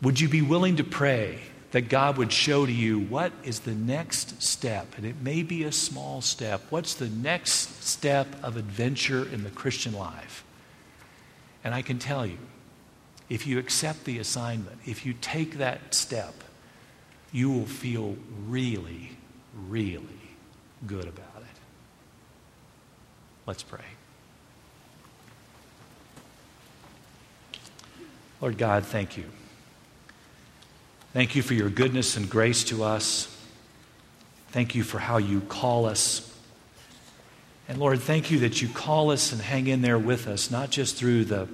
would 0.00 0.20
you 0.20 0.28
be 0.28 0.42
willing 0.42 0.76
to 0.76 0.84
pray 0.84 1.40
that 1.70 1.88
God 1.88 2.16
would 2.16 2.32
show 2.32 2.64
to 2.64 2.72
you 2.72 2.98
what 2.98 3.32
is 3.44 3.60
the 3.60 3.74
next 3.74 4.42
step? 4.42 4.94
And 4.96 5.04
it 5.04 5.20
may 5.20 5.42
be 5.42 5.64
a 5.64 5.72
small 5.72 6.20
step. 6.20 6.62
What's 6.70 6.94
the 6.94 7.10
next 7.10 7.84
step 7.84 8.26
of 8.42 8.56
adventure 8.56 9.28
in 9.28 9.44
the 9.44 9.50
Christian 9.50 9.92
life? 9.92 10.44
And 11.62 11.74
I 11.74 11.82
can 11.82 11.98
tell 11.98 12.24
you, 12.24 12.38
if 13.28 13.46
you 13.46 13.58
accept 13.58 14.04
the 14.04 14.18
assignment, 14.18 14.78
if 14.86 15.04
you 15.04 15.14
take 15.20 15.58
that 15.58 15.94
step, 15.94 16.34
you 17.32 17.50
will 17.50 17.66
feel 17.66 18.16
really, 18.46 19.10
really 19.68 20.02
good 20.86 21.04
about 21.04 21.42
it. 21.42 21.60
Let's 23.44 23.62
pray. 23.62 23.80
Lord 28.40 28.56
God, 28.56 28.86
thank 28.86 29.16
you. 29.16 29.24
Thank 31.12 31.34
you 31.34 31.42
for 31.42 31.54
your 31.54 31.70
goodness 31.70 32.16
and 32.16 32.28
grace 32.28 32.64
to 32.64 32.84
us. 32.84 33.34
Thank 34.50 34.74
you 34.74 34.82
for 34.82 34.98
how 34.98 35.16
you 35.16 35.40
call 35.40 35.86
us. 35.86 36.24
And 37.68 37.78
Lord, 37.78 38.00
thank 38.00 38.30
you 38.30 38.40
that 38.40 38.60
you 38.60 38.68
call 38.68 39.10
us 39.10 39.32
and 39.32 39.40
hang 39.40 39.66
in 39.66 39.82
there 39.82 39.98
with 39.98 40.26
us, 40.26 40.50
not 40.50 40.70
just 40.70 40.96
through 40.96 41.24
the, 41.24 41.48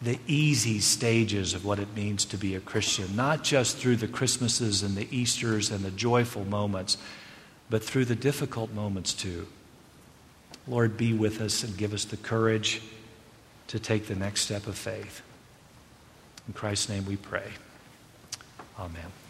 the 0.00 0.18
easy 0.26 0.80
stages 0.80 1.54
of 1.54 1.64
what 1.64 1.78
it 1.78 1.94
means 1.94 2.24
to 2.26 2.36
be 2.36 2.54
a 2.54 2.60
Christian, 2.60 3.16
not 3.16 3.42
just 3.42 3.76
through 3.76 3.96
the 3.96 4.08
Christmases 4.08 4.82
and 4.82 4.96
the 4.96 5.08
Easters 5.14 5.70
and 5.70 5.84
the 5.84 5.90
joyful 5.90 6.44
moments, 6.44 6.96
but 7.70 7.82
through 7.82 8.04
the 8.04 8.14
difficult 8.14 8.72
moments 8.72 9.14
too. 9.14 9.46
Lord, 10.66 10.96
be 10.96 11.12
with 11.12 11.40
us 11.40 11.62
and 11.62 11.76
give 11.76 11.92
us 11.92 12.04
the 12.04 12.16
courage 12.16 12.82
to 13.68 13.78
take 13.78 14.06
the 14.06 14.14
next 14.14 14.42
step 14.42 14.66
of 14.66 14.76
faith. 14.76 15.22
In 16.46 16.54
Christ's 16.54 16.88
name 16.88 17.06
we 17.06 17.16
pray. 17.16 17.52
Amen. 18.78 19.23